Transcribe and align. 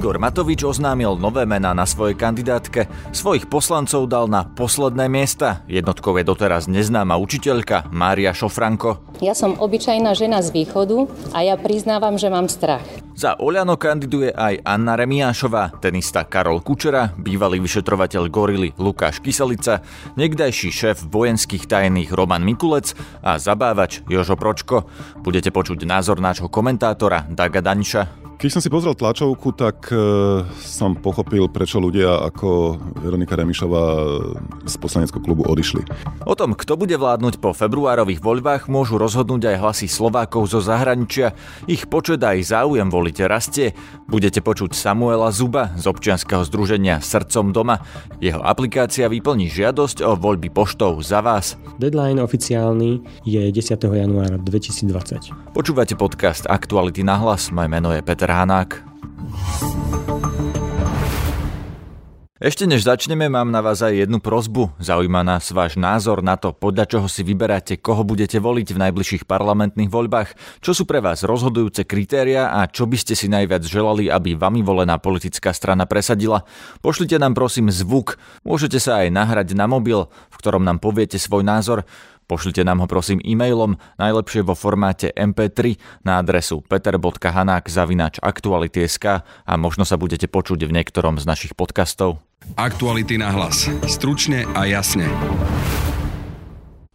Igor 0.00 0.16
Matovič 0.16 0.64
oznámil 0.64 1.20
nové 1.20 1.44
mená 1.44 1.76
na 1.76 1.84
svojej 1.84 2.16
kandidátke. 2.16 2.88
Svojich 3.12 3.52
poslancov 3.52 4.08
dal 4.08 4.32
na 4.32 4.48
posledné 4.48 5.12
miesta. 5.12 5.60
Jednotkou 5.68 6.16
je 6.16 6.24
doteraz 6.24 6.72
neznáma 6.72 7.20
učiteľka 7.20 7.92
Mária 7.92 8.32
Šofranko. 8.32 9.20
Ja 9.20 9.36
som 9.36 9.60
obyčajná 9.60 10.16
žena 10.16 10.40
z 10.40 10.56
východu 10.56 11.04
a 11.36 11.44
ja 11.44 11.60
priznávam, 11.60 12.16
že 12.16 12.32
mám 12.32 12.48
strach. 12.48 12.80
Za 13.12 13.36
Oľano 13.36 13.76
kandiduje 13.76 14.32
aj 14.32 14.64
Anna 14.64 14.96
Remiášová, 14.96 15.76
tenista 15.84 16.24
Karol 16.24 16.64
Kučera, 16.64 17.12
bývalý 17.20 17.60
vyšetrovateľ 17.60 18.32
gorily 18.32 18.72
Lukáš 18.80 19.20
Kyselica, 19.20 19.84
niekdajší 20.16 20.72
šéf 20.72 21.04
vojenských 21.12 21.68
tajných 21.68 22.08
Roman 22.16 22.40
Mikulec 22.40 22.96
a 23.20 23.36
zabávač 23.36 24.00
Jožo 24.08 24.40
Pročko. 24.40 24.88
Budete 25.20 25.52
počuť 25.52 25.84
názor 25.84 26.24
nášho 26.24 26.48
komentátora 26.48 27.28
Daga 27.28 27.60
Daniša. 27.60 28.29
Keď 28.40 28.48
som 28.56 28.64
si 28.64 28.72
pozrel 28.72 28.96
tlačovku, 28.96 29.52
tak 29.52 29.92
e, 29.92 30.00
som 30.64 30.96
pochopil, 30.96 31.44
prečo 31.52 31.76
ľudia 31.76 32.24
ako 32.24 32.80
Veronika 33.04 33.36
Remišová 33.36 33.84
z 34.64 34.74
poslaneckého 34.80 35.20
klubu 35.20 35.44
odišli. 35.44 35.84
O 36.24 36.32
tom, 36.32 36.56
kto 36.56 36.80
bude 36.80 36.96
vládnuť 36.96 37.36
po 37.36 37.52
februárových 37.52 38.24
voľbách, 38.24 38.72
môžu 38.72 38.96
rozhodnúť 38.96 39.44
aj 39.44 39.56
hlasy 39.60 39.92
Slovákov 39.92 40.56
zo 40.56 40.64
zahraničia. 40.64 41.36
Ich 41.68 41.84
počet 41.84 42.24
aj 42.24 42.40
záujem 42.56 42.88
volite 42.88 43.28
rastie. 43.28 43.76
Budete 44.08 44.40
počuť 44.40 44.72
Samuela 44.72 45.28
Zuba 45.36 45.76
z 45.76 45.84
občianskeho 45.92 46.40
združenia 46.48 47.04
Srdcom 47.04 47.52
doma. 47.52 47.84
Jeho 48.24 48.40
aplikácia 48.40 49.12
vyplní 49.12 49.52
žiadosť 49.52 50.00
o 50.00 50.16
voľby 50.16 50.48
poštou 50.48 50.96
za 51.04 51.20
vás. 51.20 51.60
Deadline 51.76 52.24
oficiálny 52.24 53.04
je 53.28 53.52
10. 53.52 53.76
januára 53.84 54.40
2020. 54.40 55.52
Počúvate 55.52 55.92
podcast 55.92 56.48
Aktuality 56.48 57.04
na 57.04 57.20
hlas. 57.20 57.52
Moje 57.52 57.68
meno 57.68 57.92
je 57.92 58.00
Peter 58.00 58.29
Hanák. 58.30 58.90
Ešte 62.40 62.64
než 62.64 62.88
začneme, 62.88 63.28
mám 63.28 63.52
na 63.52 63.60
vás 63.60 63.84
aj 63.84 64.08
jednu 64.08 64.16
prozbu. 64.16 64.72
Zaujíma 64.80 65.20
nás 65.20 65.52
váš 65.52 65.76
názor 65.76 66.24
na 66.24 66.40
to, 66.40 66.56
podľa 66.56 66.88
čoho 66.88 67.04
si 67.04 67.20
vyberáte, 67.20 67.76
koho 67.76 68.00
budete 68.00 68.40
voliť 68.40 68.72
v 68.72 68.80
najbližších 68.80 69.28
parlamentných 69.28 69.92
voľbách, 69.92 70.32
čo 70.64 70.72
sú 70.72 70.88
pre 70.88 71.04
vás 71.04 71.20
rozhodujúce 71.20 71.84
kritéria 71.84 72.48
a 72.48 72.64
čo 72.64 72.88
by 72.88 72.96
ste 72.96 73.12
si 73.12 73.28
najviac 73.28 73.60
želali, 73.68 74.08
aby 74.08 74.40
vami 74.40 74.64
volená 74.64 74.96
politická 74.96 75.52
strana 75.52 75.84
presadila. 75.84 76.48
Pošlite 76.80 77.20
nám 77.20 77.36
prosím 77.36 77.68
zvuk, 77.68 78.16
môžete 78.40 78.80
sa 78.80 79.04
aj 79.04 79.12
nahrať 79.12 79.52
na 79.52 79.68
mobil, 79.68 80.08
v 80.32 80.36
ktorom 80.40 80.64
nám 80.64 80.80
poviete 80.80 81.20
svoj 81.20 81.44
názor. 81.44 81.84
Pošlite 82.30 82.62
nám 82.62 82.78
ho 82.78 82.86
prosím 82.86 83.18
e-mailom, 83.26 83.74
najlepšie 83.98 84.46
vo 84.46 84.54
formáte 84.54 85.10
MP3 85.10 85.74
na 86.06 86.22
adresu 86.22 86.62
peter.hanák.aktuality.sk 86.62 89.06
a 89.26 89.52
možno 89.58 89.82
sa 89.82 89.98
budete 89.98 90.30
počuť 90.30 90.62
v 90.62 90.78
niektorom 90.78 91.18
z 91.18 91.26
našich 91.26 91.58
podcastov. 91.58 92.22
Aktuality 92.54 93.18
na 93.18 93.34
hlas. 93.34 93.66
Stručne 93.90 94.46
a 94.54 94.62
jasne. 94.70 95.10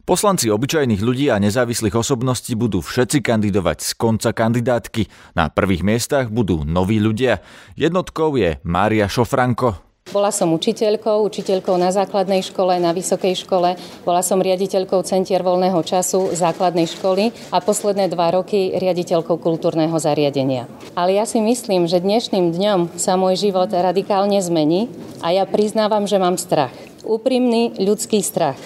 Poslanci 0.05 0.45
obyčajných 0.47 1.01
ľudí 1.03 1.33
a 1.33 1.41
nezávislých 1.41 1.97
osobností 1.99 2.55
budú 2.55 2.79
všetci 2.79 3.19
kandidovať 3.25 3.81
z 3.83 3.91
konca 3.99 4.31
kandidátky. 4.31 5.35
Na 5.35 5.51
prvých 5.51 5.83
miestach 5.83 6.31
budú 6.31 6.63
noví 6.63 7.01
ľudia. 7.01 7.41
Jednotkou 7.75 8.37
je 8.39 8.55
Mária 8.63 9.11
Šofranko, 9.11 9.84
bola 10.15 10.31
som 10.31 10.55
učiteľkou, 10.55 11.27
učiteľkou 11.27 11.75
na 11.75 11.91
základnej 11.91 12.39
škole, 12.39 12.79
na 12.79 12.95
vysokej 12.95 13.43
škole, 13.43 13.75
bola 14.07 14.23
som 14.23 14.39
riaditeľkou 14.39 15.03
Centier 15.03 15.43
voľného 15.43 15.75
času 15.83 16.31
základnej 16.31 16.87
školy 16.87 17.35
a 17.51 17.59
posledné 17.59 18.07
dva 18.07 18.31
roky 18.31 18.71
riaditeľkou 18.79 19.35
kultúrneho 19.35 19.91
zariadenia. 19.99 20.71
Ale 20.95 21.19
ja 21.19 21.27
si 21.27 21.43
myslím, 21.43 21.91
že 21.91 21.99
dnešným 21.99 22.55
dňom 22.55 22.79
sa 22.95 23.19
môj 23.19 23.51
život 23.51 23.67
radikálne 23.67 24.39
zmení 24.39 24.87
a 25.19 25.35
ja 25.35 25.43
priznávam, 25.43 26.07
že 26.07 26.15
mám 26.15 26.39
strach. 26.39 26.71
Úprimný 27.03 27.75
ľudský 27.75 28.23
strach. 28.23 28.57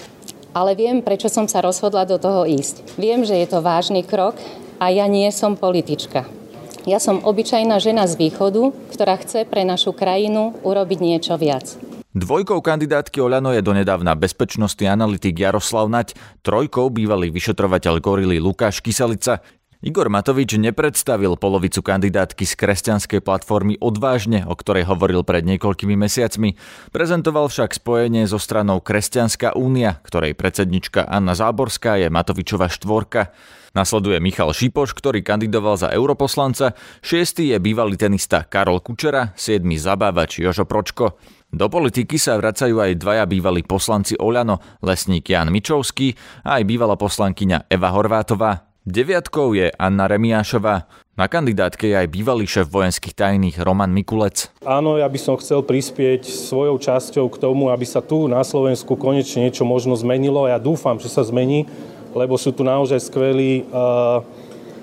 Ale 0.53 0.77
viem, 0.77 1.01
prečo 1.01 1.33
som 1.33 1.49
sa 1.49 1.65
rozhodla 1.65 2.05
do 2.05 2.21
toho 2.21 2.45
ísť. 2.45 2.93
Viem, 3.01 3.25
že 3.25 3.33
je 3.33 3.49
to 3.49 3.65
vážny 3.65 4.05
krok 4.05 4.38
a 4.77 4.93
ja 4.93 5.09
nie 5.09 5.25
som 5.33 5.57
politička. 5.57 6.38
Ja 6.88 7.01
som 7.01 7.19
obyčajná 7.23 7.79
žena 7.84 8.07
z 8.07 8.16
východu, 8.16 8.72
ktorá 8.94 9.19
chce 9.19 9.44
pre 9.44 9.67
našu 9.67 9.91
krajinu 9.91 10.56
urobiť 10.63 11.00
niečo 11.01 11.35
viac. 11.35 11.75
Dvojkou 12.09 12.59
kandidátky 12.66 13.22
Oľano 13.22 13.53
je 13.53 13.62
donedávna 13.62 14.17
bezpečnostný 14.17 14.89
analytik 14.89 15.38
Jaroslav 15.38 15.88
Nať, 15.88 16.18
trojkou 16.41 16.89
bývalý 16.89 17.29
vyšetrovateľ 17.29 18.01
gorily 18.01 18.41
Lukáš 18.41 18.81
Kyselica, 18.81 19.45
Igor 19.79 20.12
Matovič 20.12 20.59
nepredstavil 20.59 21.39
polovicu 21.39 21.79
kandidátky 21.79 22.44
z 22.44 22.51
kresťanskej 22.59 23.23
platformy 23.23 23.79
Odvážne, 23.79 24.44
o 24.44 24.51
ktorej 24.51 24.84
hovoril 24.84 25.23
pred 25.23 25.47
niekoľkými 25.47 25.95
mesiacmi. 25.95 26.59
Prezentoval 26.91 27.47
však 27.47 27.79
spojenie 27.79 28.28
so 28.28 28.35
stranou 28.44 28.84
Kresťanská 28.84 29.56
únia, 29.56 30.03
ktorej 30.03 30.35
predsednička 30.35 31.07
Anna 31.07 31.31
Záborská 31.31 31.95
je 31.95 32.12
Matovičova 32.12 32.68
štvorka. 32.68 33.31
Nasleduje 33.78 34.18
Michal 34.18 34.50
Šipoš, 34.50 34.97
ktorý 34.97 35.22
kandidoval 35.22 35.78
za 35.78 35.94
europoslanca, 35.94 36.74
šiestý 37.06 37.53
je 37.53 37.57
bývalý 37.62 37.96
tenista 38.02 38.41
Karol 38.41 38.81
Kučera, 38.81 39.35
siedmy 39.38 39.78
zabávač 39.78 40.41
Jožo 40.41 40.66
Pročko. 40.66 41.22
Do 41.50 41.66
politiky 41.66 42.18
sa 42.22 42.38
vracajú 42.38 42.78
aj 42.78 42.97
dvaja 43.02 43.25
bývalí 43.25 43.66
poslanci 43.66 44.13
Oľano, 44.18 44.62
lesník 44.85 45.30
Jan 45.34 45.50
Mičovský 45.50 46.13
a 46.46 46.62
aj 46.62 46.63
bývalá 46.66 46.94
poslankyňa 46.97 47.69
Eva 47.69 47.90
Horvátová. 47.94 48.69
Deviatkou 48.90 49.53
je 49.53 49.69
Anna 49.78 50.09
Remiášová. 50.09 50.90
Na 51.13 51.28
kandidátke 51.28 51.91
je 51.91 52.00
aj 52.00 52.09
bývalý 52.09 52.47
šéf 52.47 52.72
vojenských 52.72 53.12
tajných 53.12 53.59
Roman 53.62 53.91
Mikulec. 53.91 54.50
Áno, 54.63 54.96
ja 54.96 55.06
by 55.06 55.19
som 55.19 55.36
chcel 55.38 55.62
prispieť 55.62 56.25
svojou 56.25 56.80
časťou 56.80 57.28
k 57.28 57.38
tomu, 57.44 57.69
aby 57.69 57.84
sa 57.86 58.00
tu 58.00 58.31
na 58.31 58.40
Slovensku 58.41 58.96
konečne 58.96 59.46
niečo 59.46 59.68
možno 59.68 60.00
zmenilo. 60.00 60.47
Ja 60.47 60.57
dúfam, 60.57 60.96
že 60.96 61.12
sa 61.12 61.22
zmení, 61.28 61.68
lebo 62.13 62.37
sú 62.37 62.53
tu 62.53 62.65
naozaj 62.65 62.99
skvelí 63.01 63.65
uh, 63.69 64.21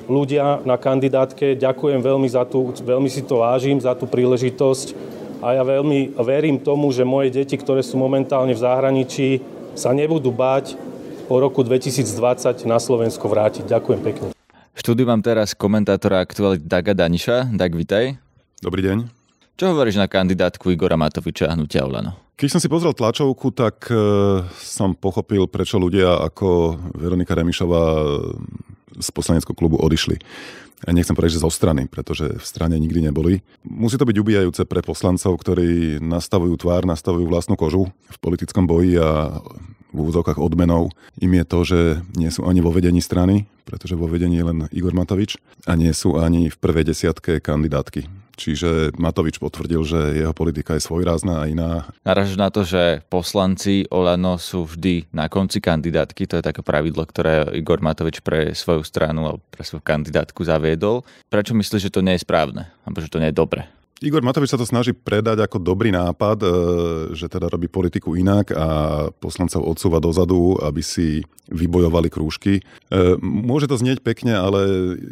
ľudia 0.07 0.63
na 0.63 0.79
kandidátke. 0.79 1.59
Ďakujem 1.59 2.01
veľmi 2.03 2.29
za 2.31 2.47
tú, 2.47 2.71
veľmi 2.73 3.11
si 3.11 3.27
to 3.27 3.43
vážim, 3.43 3.79
za 3.83 3.95
tú 3.99 4.07
príležitosť 4.07 5.17
a 5.45 5.53
ja 5.53 5.63
veľmi 5.63 6.17
verím 6.17 6.57
tomu, 6.57 6.89
že 6.91 7.05
moje 7.05 7.35
deti, 7.35 7.55
ktoré 7.61 7.85
sú 7.85 8.01
momentálne 8.01 8.57
v 8.57 8.63
zahraničí, 8.63 9.45
sa 9.77 9.93
nebudú 9.93 10.33
báť 10.33 10.79
po 11.29 11.43
roku 11.43 11.61
2020 11.61 12.65
na 12.65 12.79
Slovensko 12.81 13.27
vrátiť. 13.29 13.69
Ďakujem 13.69 14.01
pekne. 14.01 14.27
V 14.77 14.79
štúdiu 14.81 15.09
mám 15.09 15.21
teraz 15.21 15.53
komentátora 15.57 16.21
aktuality 16.21 16.65
Daga 16.65 16.93
Daniša. 16.93 17.53
Dag, 17.53 17.73
vitaj. 17.73 18.17
Dobrý 18.61 18.85
deň. 18.85 19.09
Čo 19.57 19.73
hovoríš 19.73 19.97
na 19.97 20.05
kandidátku 20.05 20.69
Igora 20.69 21.01
Matoviča 21.01 21.49
a 21.49 21.57
Hnutia 21.57 21.85
Olano? 21.85 22.26
Keď 22.37 22.49
som 22.53 22.61
si 22.61 22.69
pozrel 22.69 22.93
tlačovku, 22.93 23.49
tak 23.49 23.89
e, 23.89 23.97
som 24.61 24.93
pochopil, 24.93 25.49
prečo 25.49 25.81
ľudia 25.81 26.21
ako 26.21 26.77
Veronika 26.93 27.33
Remišová 27.33 28.05
z 29.01 29.09
poslaneckého 29.09 29.57
klubu 29.57 29.81
odišli. 29.81 30.21
Ja 30.85 30.93
nechcem 30.93 31.17
povedať, 31.17 31.41
že 31.41 31.45
zo 31.45 31.49
strany, 31.49 31.89
pretože 31.89 32.37
v 32.37 32.45
strane 32.45 32.77
nikdy 32.77 33.09
neboli. 33.09 33.41
Musí 33.65 33.97
to 33.97 34.05
byť 34.05 34.21
ubijajúce 34.21 34.69
pre 34.69 34.85
poslancov, 34.85 35.33
ktorí 35.41 35.97
nastavujú 36.05 36.61
tvár, 36.61 36.85
nastavujú 36.85 37.25
vlastnú 37.25 37.57
kožu 37.57 37.89
v 37.89 38.17
politickom 38.21 38.69
boji 38.69 39.01
a 39.01 39.41
v 39.97 39.97
úvodzovkách 39.97 40.37
odmenou 40.37 40.93
im 41.17 41.33
je 41.41 41.45
to, 41.49 41.59
že 41.65 41.81
nie 42.21 42.29
sú 42.29 42.45
ani 42.45 42.61
vo 42.61 42.69
vedení 42.69 43.01
strany, 43.01 43.49
pretože 43.67 43.99
vo 43.99 44.07
vedení 44.07 44.39
je 44.39 44.47
len 44.47 44.59
Igor 44.71 44.95
Matovič 44.95 45.35
a 45.67 45.75
nie 45.75 45.91
sú 45.91 46.23
ani 46.23 46.47
v 46.49 46.57
prvej 46.57 46.87
desiatke 46.87 47.43
kandidátky. 47.43 48.27
Čiže 48.37 48.93
Matovič 49.01 49.41
potvrdil, 49.41 49.81
že 49.81 50.01
jeho 50.21 50.37
politika 50.37 50.77
je 50.77 50.85
svojrázna 50.85 51.41
a 51.41 51.49
iná. 51.49 51.89
Naraž 52.05 52.37
na 52.37 52.53
to, 52.53 52.69
že 52.69 53.01
poslanci 53.09 53.89
Olano 53.89 54.37
sú 54.37 54.69
vždy 54.69 55.09
na 55.09 55.33
konci 55.33 55.65
kandidátky, 55.65 56.29
to 56.29 56.39
je 56.39 56.45
také 56.45 56.61
pravidlo, 56.61 57.09
ktoré 57.09 57.49
Igor 57.57 57.81
Matovič 57.81 58.21
pre 58.21 58.53
svoju 58.53 58.85
stranu 58.85 59.25
alebo 59.25 59.43
pre 59.49 59.65
svoju 59.65 59.81
kandidátku 59.81 60.45
zaviedol. 60.45 61.01
Prečo 61.33 61.57
myslíš, 61.57 61.89
že 61.89 61.95
to 61.97 62.05
nie 62.05 62.21
je 62.21 62.29
správne? 62.29 62.69
Alebo 62.85 63.01
že 63.01 63.09
to 63.09 63.19
nie 63.19 63.33
je 63.33 63.41
dobre? 63.41 63.65
Igor 64.05 64.21
Matovič 64.21 64.53
sa 64.53 64.61
to 64.61 64.69
snaží 64.69 64.93
predať 64.93 65.41
ako 65.41 65.57
dobrý 65.57 65.89
nápad, 65.89 66.39
e, 66.45 66.49
že 67.17 67.33
teda 67.33 67.49
robí 67.49 67.65
politiku 67.65 68.13
inak 68.13 68.53
a 68.53 68.69
poslancov 69.09 69.65
odsúva 69.65 70.05
dozadu, 70.05 70.61
aby 70.61 70.85
si 70.85 71.25
vybojovali 71.49 72.13
krúžky. 72.13 72.61
E, 72.61 72.63
môže 73.25 73.65
to 73.65 73.81
znieť 73.81 74.05
pekne, 74.05 74.37
ale 74.37 74.61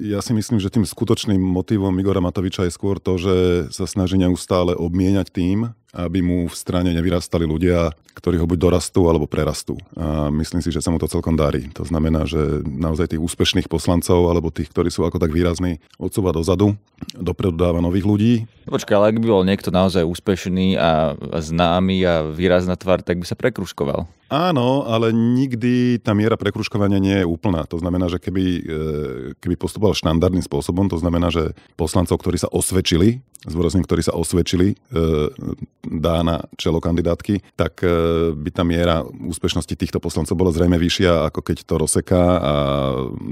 ja 0.04 0.20
si 0.20 0.36
myslím, 0.36 0.60
že 0.60 0.68
tým 0.68 0.84
skutočným 0.84 1.40
motivom 1.40 1.96
Igora 1.96 2.20
Matoviča 2.20 2.68
je 2.68 2.76
skôr 2.76 3.00
to, 3.00 3.16
že 3.16 3.36
sa 3.72 3.88
snaží 3.88 4.20
neustále 4.20 4.76
obmieniať 4.76 5.32
tým, 5.32 5.72
aby 5.94 6.18
mu 6.20 6.50
v 6.50 6.54
strane 6.58 6.90
nevyrastali 6.90 7.46
ľudia, 7.46 7.94
ktorí 8.18 8.42
ho 8.42 8.50
buď 8.50 8.58
dorastú 8.58 9.06
alebo 9.06 9.30
prerastú. 9.30 9.78
A 9.94 10.28
myslím 10.34 10.58
si, 10.58 10.74
že 10.74 10.82
sa 10.82 10.90
mu 10.90 10.98
to 10.98 11.06
celkom 11.06 11.38
darí. 11.38 11.70
To 11.78 11.86
znamená, 11.86 12.26
že 12.26 12.62
naozaj 12.66 13.14
tých 13.14 13.22
úspešných 13.22 13.70
poslancov 13.70 14.26
alebo 14.26 14.50
tých, 14.50 14.70
ktorí 14.74 14.90
sú 14.90 15.06
ako 15.06 15.22
tak 15.22 15.30
výrazní, 15.30 15.78
odsúva 15.98 16.34
dozadu, 16.34 16.74
dopredu 17.14 17.54
dáva 17.54 17.78
nových 17.78 18.06
ľudí. 18.06 18.34
Počkaj, 18.66 18.94
ale 18.98 19.08
ak 19.14 19.20
by 19.22 19.26
bol 19.30 19.46
niekto 19.46 19.70
naozaj 19.70 20.02
úspešný 20.02 20.74
a 20.74 21.14
známy 21.38 22.02
a 22.02 22.14
výrazná 22.26 22.74
tvár, 22.74 23.02
tak 23.06 23.22
by 23.22 23.26
sa 23.26 23.38
prekruškoval. 23.38 24.06
Áno, 24.34 24.82
ale 24.82 25.14
nikdy 25.14 26.02
tá 26.02 26.10
miera 26.10 26.34
prekruškovania 26.34 26.98
nie 26.98 27.22
je 27.22 27.30
úplná. 27.30 27.62
To 27.70 27.78
znamená, 27.78 28.10
že 28.10 28.18
keby, 28.18 28.44
e, 28.44 28.62
keby 29.38 29.54
postupoval 29.54 29.94
štandardným 29.94 30.42
spôsobom, 30.42 30.90
to 30.90 30.98
znamená, 30.98 31.30
že 31.30 31.54
poslancov, 31.78 32.18
ktorí 32.18 32.42
sa 32.42 32.50
osvedčili, 32.50 33.22
zvorazním, 33.46 33.84
ktorí 33.84 34.02
sa 34.02 34.16
osvedčili, 34.16 34.74
e, 34.74 34.76
dá 35.84 36.24
na 36.24 36.42
čelo 36.56 36.80
kandidátky, 36.80 37.54
tak 37.54 37.84
e, 37.84 38.32
by 38.32 38.50
tá 38.50 38.64
miera 38.66 39.04
úspešnosti 39.06 39.76
týchto 39.76 40.00
poslancov 40.00 40.34
bola 40.34 40.50
zrejme 40.50 40.80
vyššia, 40.80 41.28
ako 41.30 41.40
keď 41.44 41.56
to 41.62 41.74
rozseká 41.78 42.22
a 42.40 42.54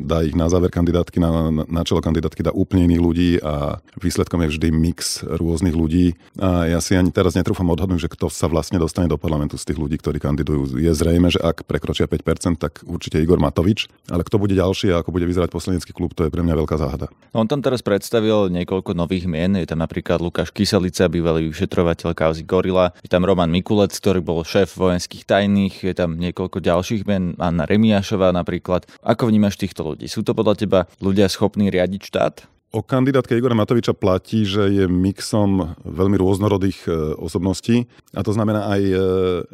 dá 0.07 0.23
ich 0.23 0.37
na 0.37 0.47
záver 0.53 0.71
kandidátky, 0.71 1.19
na, 1.19 1.51
na 1.67 1.83
čelo 1.83 2.05
kandidátky 2.05 2.45
dá 2.45 2.53
úplne 2.55 2.87
iných 2.87 3.03
ľudí 3.03 3.31
a 3.43 3.81
výsledkom 3.99 4.45
je 4.47 4.53
vždy 4.55 4.69
mix 4.71 5.25
rôznych 5.25 5.75
ľudí. 5.75 6.15
A 6.39 6.69
ja 6.69 6.79
si 6.85 6.95
ani 6.95 7.11
teraz 7.11 7.35
netrúfam 7.35 7.67
odhadnúť, 7.73 8.07
že 8.07 8.13
kto 8.13 8.29
sa 8.29 8.47
vlastne 8.47 8.77
dostane 8.77 9.09
do 9.09 9.17
parlamentu 9.17 9.57
z 9.57 9.73
tých 9.73 9.81
ľudí, 9.81 9.97
ktorí 9.97 10.21
kandidujú 10.21 10.77
je 10.77 10.92
zrejme, 10.93 11.29
že 11.33 11.41
ak 11.41 11.65
prekročia 11.67 12.09
5%, 12.09 12.61
tak 12.61 12.85
určite 12.87 13.19
Igor 13.19 13.41
Matovič, 13.41 13.89
ale 14.09 14.25
kto 14.25 14.37
bude 14.39 14.55
ďalší 14.57 14.93
a 14.93 15.01
ako 15.01 15.11
bude 15.13 15.27
vyzerať 15.29 15.51
poslanecký 15.51 15.93
klub, 15.93 16.13
to 16.13 16.25
je 16.25 16.33
pre 16.33 16.45
mňa 16.45 16.55
veľká 16.65 16.77
záhada. 16.79 17.11
On 17.33 17.49
tam 17.49 17.65
teraz 17.65 17.81
predstavil 17.81 18.53
niekoľko 18.53 18.95
nových 18.95 19.27
mien, 19.27 19.57
je 19.59 19.69
tam 19.69 19.81
napríklad 19.81 20.21
Lukáš 20.21 20.53
Kyselica, 20.53 21.09
bývalý 21.09 21.51
vyšetrovateľ 21.51 22.13
kauzy 22.13 22.45
Gorila, 22.45 22.93
je 23.01 23.11
tam 23.11 23.25
Roman 23.25 23.51
Mikulec, 23.51 23.93
ktorý 23.93 24.21
bol 24.23 24.45
šéf 24.45 24.77
vojenských 24.77 25.25
tajných, 25.25 25.83
je 25.83 25.95
tam 25.97 26.21
niekoľko 26.21 26.61
ďalších 26.61 27.03
mien, 27.09 27.35
Anna 27.41 27.65
Remiašová 27.65 28.31
napríklad. 28.31 28.85
Ako 29.03 29.29
vnímaš 29.29 29.59
týchto 29.59 29.83
ľudí? 29.83 30.07
Sú 30.07 30.23
to 30.23 30.37
podľa 30.37 30.55
teba 30.61 30.81
ľudia 31.01 31.27
schopní 31.27 31.73
riadiť 31.73 32.03
štát? 32.09 32.35
O 32.73 32.81
kandidátke 32.81 33.37
Igora 33.37 33.53
Matoviča 33.53 33.93
platí, 33.93 34.49
že 34.49 34.65
je 34.73 34.89
mixom 34.89 35.77
veľmi 35.85 36.17
rôznorodých 36.17 36.89
e, 36.89 37.21
osobností 37.21 37.85
a 38.17 38.25
to 38.25 38.33
znamená 38.33 38.65
aj, 38.65 38.83
e, 38.89 39.05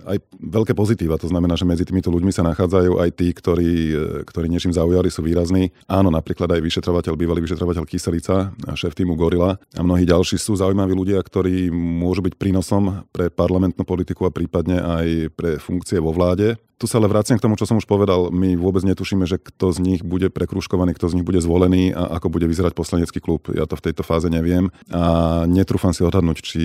aj 0.07 0.17
veľké 0.39 0.71
pozitíva. 0.79 1.19
To 1.19 1.27
znamená, 1.27 1.59
že 1.59 1.67
medzi 1.67 1.83
týmito 1.83 2.15
ľuďmi 2.15 2.31
sa 2.31 2.47
nachádzajú 2.47 3.03
aj 3.03 3.11
tí, 3.19 3.35
ktorí, 3.35 3.73
e, 3.91 4.03
ktorí 4.23 4.47
niečím 4.47 4.71
zaujali, 4.71 5.11
sú 5.11 5.27
výrazní. 5.27 5.75
Áno, 5.91 6.15
napríklad 6.15 6.47
aj 6.47 6.63
vyšetrovateľ, 6.63 7.19
bývalý 7.19 7.43
vyšetrovateľ 7.43 7.91
Kyselica, 7.91 8.55
šéf 8.79 8.95
týmu 8.95 9.19
Gorila 9.19 9.59
a 9.59 9.81
mnohí 9.83 10.07
ďalší 10.07 10.39
sú 10.39 10.55
zaujímaví 10.55 10.95
ľudia, 10.95 11.19
ktorí 11.19 11.75
môžu 11.75 12.23
byť 12.23 12.39
prínosom 12.39 13.03
pre 13.11 13.35
parlamentnú 13.35 13.83
politiku 13.83 14.31
a 14.31 14.35
prípadne 14.35 14.79
aj 14.79 15.35
pre 15.35 15.59
funkcie 15.59 15.99
vo 15.99 16.15
vláde. 16.15 16.55
Tu 16.79 16.87
sa 16.87 17.03
ale 17.03 17.11
vraciam 17.11 17.35
k 17.35 17.43
tomu, 17.43 17.59
čo 17.59 17.67
som 17.67 17.75
už 17.75 17.91
povedal. 17.91 18.31
My 18.31 18.55
vôbec 18.55 18.87
netušíme, 18.87 19.27
že 19.27 19.43
kto 19.43 19.75
z 19.75 19.79
nich 19.83 20.01
bude 20.07 20.31
prekruškovaný, 20.31 20.95
kto 20.95 21.11
z 21.11 21.17
nich 21.19 21.27
bude 21.27 21.43
zvolený 21.43 21.91
a 21.91 22.23
ako 22.23 22.31
bude 22.31 22.47
vyzerať 22.47 22.71
poslanecký 22.79 23.19
klub. 23.19 23.51
Ja 23.51 23.67
to 23.67 23.75
v 23.75 23.91
tejto 23.91 24.07
fáze 24.07 24.31
neviem 24.31 24.71
a 24.95 25.43
netrúfam 25.51 25.91
si 25.91 26.07
odhadnúť, 26.07 26.39
či 26.39 26.61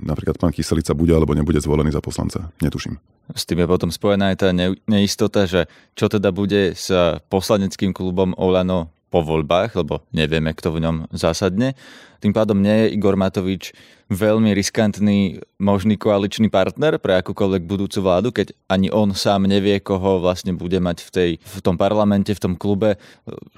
napríklad 0.00 0.40
pán 0.40 0.56
Kyselica 0.56 0.96
bude 0.96 1.12
alebo 1.12 1.36
nebude 1.36 1.60
zvolený 1.60 1.92
za 1.92 2.00
poslanca. 2.00 2.48
Netuším. 2.64 2.96
S 3.36 3.44
tým 3.44 3.60
je 3.60 3.68
potom 3.68 3.92
spojená 3.92 4.32
aj 4.32 4.36
tá 4.40 4.48
neistota, 4.88 5.44
že 5.44 5.68
čo 5.92 6.08
teda 6.08 6.32
bude 6.32 6.72
s 6.72 6.88
poslaneckým 7.28 7.92
klubom 7.92 8.32
Olano 8.40 8.88
po 9.12 9.20
voľbách, 9.20 9.76
lebo 9.76 10.00
nevieme, 10.16 10.56
kto 10.56 10.72
v 10.72 10.88
ňom 10.88 10.96
zásadne. 11.12 11.76
Tým 12.24 12.32
pádom 12.32 12.56
nie 12.56 12.88
je 12.88 12.96
Igor 12.96 13.20
Matovič 13.20 13.76
veľmi 14.08 14.56
riskantný 14.56 15.44
možný 15.60 16.00
koaličný 16.00 16.48
partner 16.48 16.96
pre 16.96 17.20
akúkoľvek 17.20 17.62
budúcu 17.68 17.98
vládu, 18.00 18.28
keď 18.32 18.56
ani 18.70 18.88
on 18.88 19.12
sám 19.12 19.44
nevie, 19.44 19.76
koho 19.84 20.22
vlastne 20.22 20.56
bude 20.56 20.80
mať 20.80 20.98
v, 21.04 21.10
tej, 21.12 21.30
v 21.42 21.58
tom 21.60 21.76
parlamente, 21.76 22.32
v 22.32 22.40
tom 22.40 22.54
klube, 22.56 22.96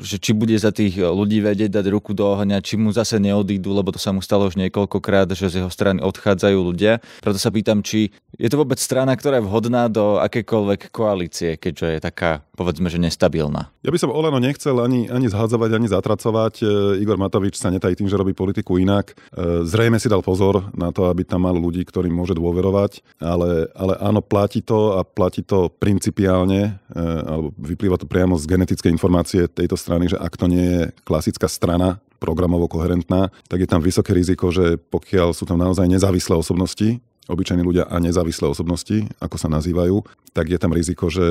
že 0.00 0.19
či 0.19 0.35
bude 0.35 0.56
za 0.58 0.75
tých 0.75 0.99
ľudí 0.99 1.38
vedieť 1.38 1.70
dať 1.70 1.87
ruku 1.94 2.17
do 2.17 2.26
ohňa, 2.26 2.64
či 2.64 2.75
mu 2.75 2.91
zase 2.91 3.23
neodídu, 3.23 3.70
lebo 3.70 3.94
to 3.94 4.02
sa 4.02 4.11
mu 4.11 4.19
stalo 4.25 4.50
už 4.50 4.58
niekoľkokrát, 4.58 5.31
že 5.37 5.52
z 5.52 5.62
jeho 5.62 5.70
strany 5.70 6.02
odchádzajú 6.02 6.58
ľudia. 6.58 6.99
Preto 7.23 7.38
sa 7.38 7.55
pýtam, 7.55 7.85
či 7.87 8.11
je 8.35 8.49
to 8.50 8.58
vôbec 8.58 8.81
strana, 8.81 9.14
ktorá 9.14 9.38
je 9.38 9.47
vhodná 9.47 9.87
do 9.87 10.19
akékoľvek 10.19 10.91
koalície, 10.91 11.61
keďže 11.61 11.87
je 11.94 12.00
taká, 12.00 12.43
povedzme, 12.56 12.91
že 12.91 12.99
nestabilná. 12.99 13.70
Ja 13.85 13.93
by 13.93 13.99
som 14.00 14.11
Oleno 14.12 14.41
nechcel 14.41 14.76
ani, 14.81 15.12
ani 15.12 15.29
zhádzovať, 15.29 15.70
ani 15.76 15.88
zatracovať. 15.88 16.55
E, 16.61 16.64
Igor 17.05 17.20
Matovič 17.20 17.61
sa 17.61 17.69
netají 17.69 17.97
tým, 17.97 18.08
že 18.08 18.17
robí 18.17 18.32
politiku 18.32 18.81
inak. 18.81 19.12
E, 19.32 19.64
zrejme 19.69 20.00
si 20.00 20.08
dal 20.08 20.25
pozor 20.25 20.39
pozor 20.40 20.72
na 20.72 20.88
to, 20.88 21.04
aby 21.12 21.20
tam 21.20 21.44
mal 21.44 21.52
ľudí, 21.52 21.84
ktorým 21.84 22.16
môže 22.16 22.32
dôverovať, 22.32 23.04
ale, 23.20 23.69
ale 23.76 23.92
áno, 24.00 24.25
platí 24.25 24.64
to 24.64 24.96
a 24.96 25.04
platí 25.04 25.44
to 25.44 25.69
principiálne, 25.76 26.81
e, 26.88 27.02
alebo 27.28 27.52
vyplýva 27.60 28.00
to 28.00 28.08
priamo 28.08 28.40
z 28.40 28.48
genetickej 28.48 28.88
informácie 28.88 29.44
tejto 29.52 29.76
strany, 29.76 30.08
že 30.08 30.16
ak 30.16 30.40
to 30.40 30.48
nie 30.48 30.64
je 30.64 30.82
klasická 31.04 31.44
strana, 31.44 32.00
programovo 32.16 32.69
koherentná, 32.69 33.32
tak 33.48 33.64
je 33.64 33.69
tam 33.69 33.81
vysoké 33.81 34.12
riziko, 34.12 34.52
že 34.52 34.76
pokiaľ 34.76 35.32
sú 35.32 35.48
tam 35.48 35.56
naozaj 35.60 35.88
nezávislé 35.88 36.37
osobnosti, 36.37 37.00
obyčajní 37.28 37.64
ľudia 37.64 37.88
a 37.88 37.96
nezávislé 37.96 38.44
osobnosti, 38.44 39.08
ako 39.20 39.37
sa 39.40 39.48
nazývajú, 39.48 40.04
tak 40.37 40.52
je 40.52 40.58
tam 40.60 40.75
riziko, 40.76 41.08
že 41.08 41.25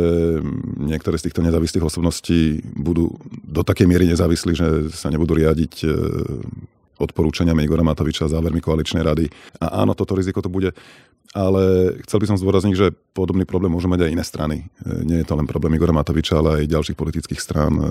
niektoré 0.81 1.21
z 1.21 1.29
týchto 1.29 1.45
nezávislých 1.45 1.85
osobností 1.85 2.65
budú 2.73 3.21
do 3.45 3.61
takej 3.61 3.85
miery 3.85 4.09
nezávislí, 4.09 4.57
že 4.57 4.67
sa 4.95 5.13
nebudú 5.13 5.37
riadiť 5.37 5.73
e, 5.83 5.87
odporúčaniami 6.99 7.63
Igora 7.63 7.81
Matoviča 7.81 8.27
a 8.27 8.33
závermi 8.35 8.59
koaličnej 8.59 9.01
rady. 9.01 9.25
A 9.63 9.81
áno, 9.81 9.95
toto 9.95 10.13
riziko 10.13 10.43
to 10.43 10.51
bude. 10.51 10.75
Ale 11.29 11.93
chcel 12.09 12.25
by 12.25 12.27
som 12.33 12.41
zdôrazniť, 12.41 12.73
že 12.73 12.89
podobný 13.13 13.45
problém 13.45 13.69
môžu 13.69 13.85
mať 13.85 14.09
aj 14.09 14.13
iné 14.17 14.25
strany. 14.25 14.57
E, 14.81 15.05
nie 15.05 15.21
je 15.21 15.27
to 15.29 15.37
len 15.37 15.45
problém 15.45 15.77
Igora 15.77 15.93
Matoviča, 15.93 16.41
ale 16.41 16.65
aj 16.65 16.73
ďalších 16.73 16.97
politických 16.97 17.37
strán. 17.37 17.73
E, 17.77 17.83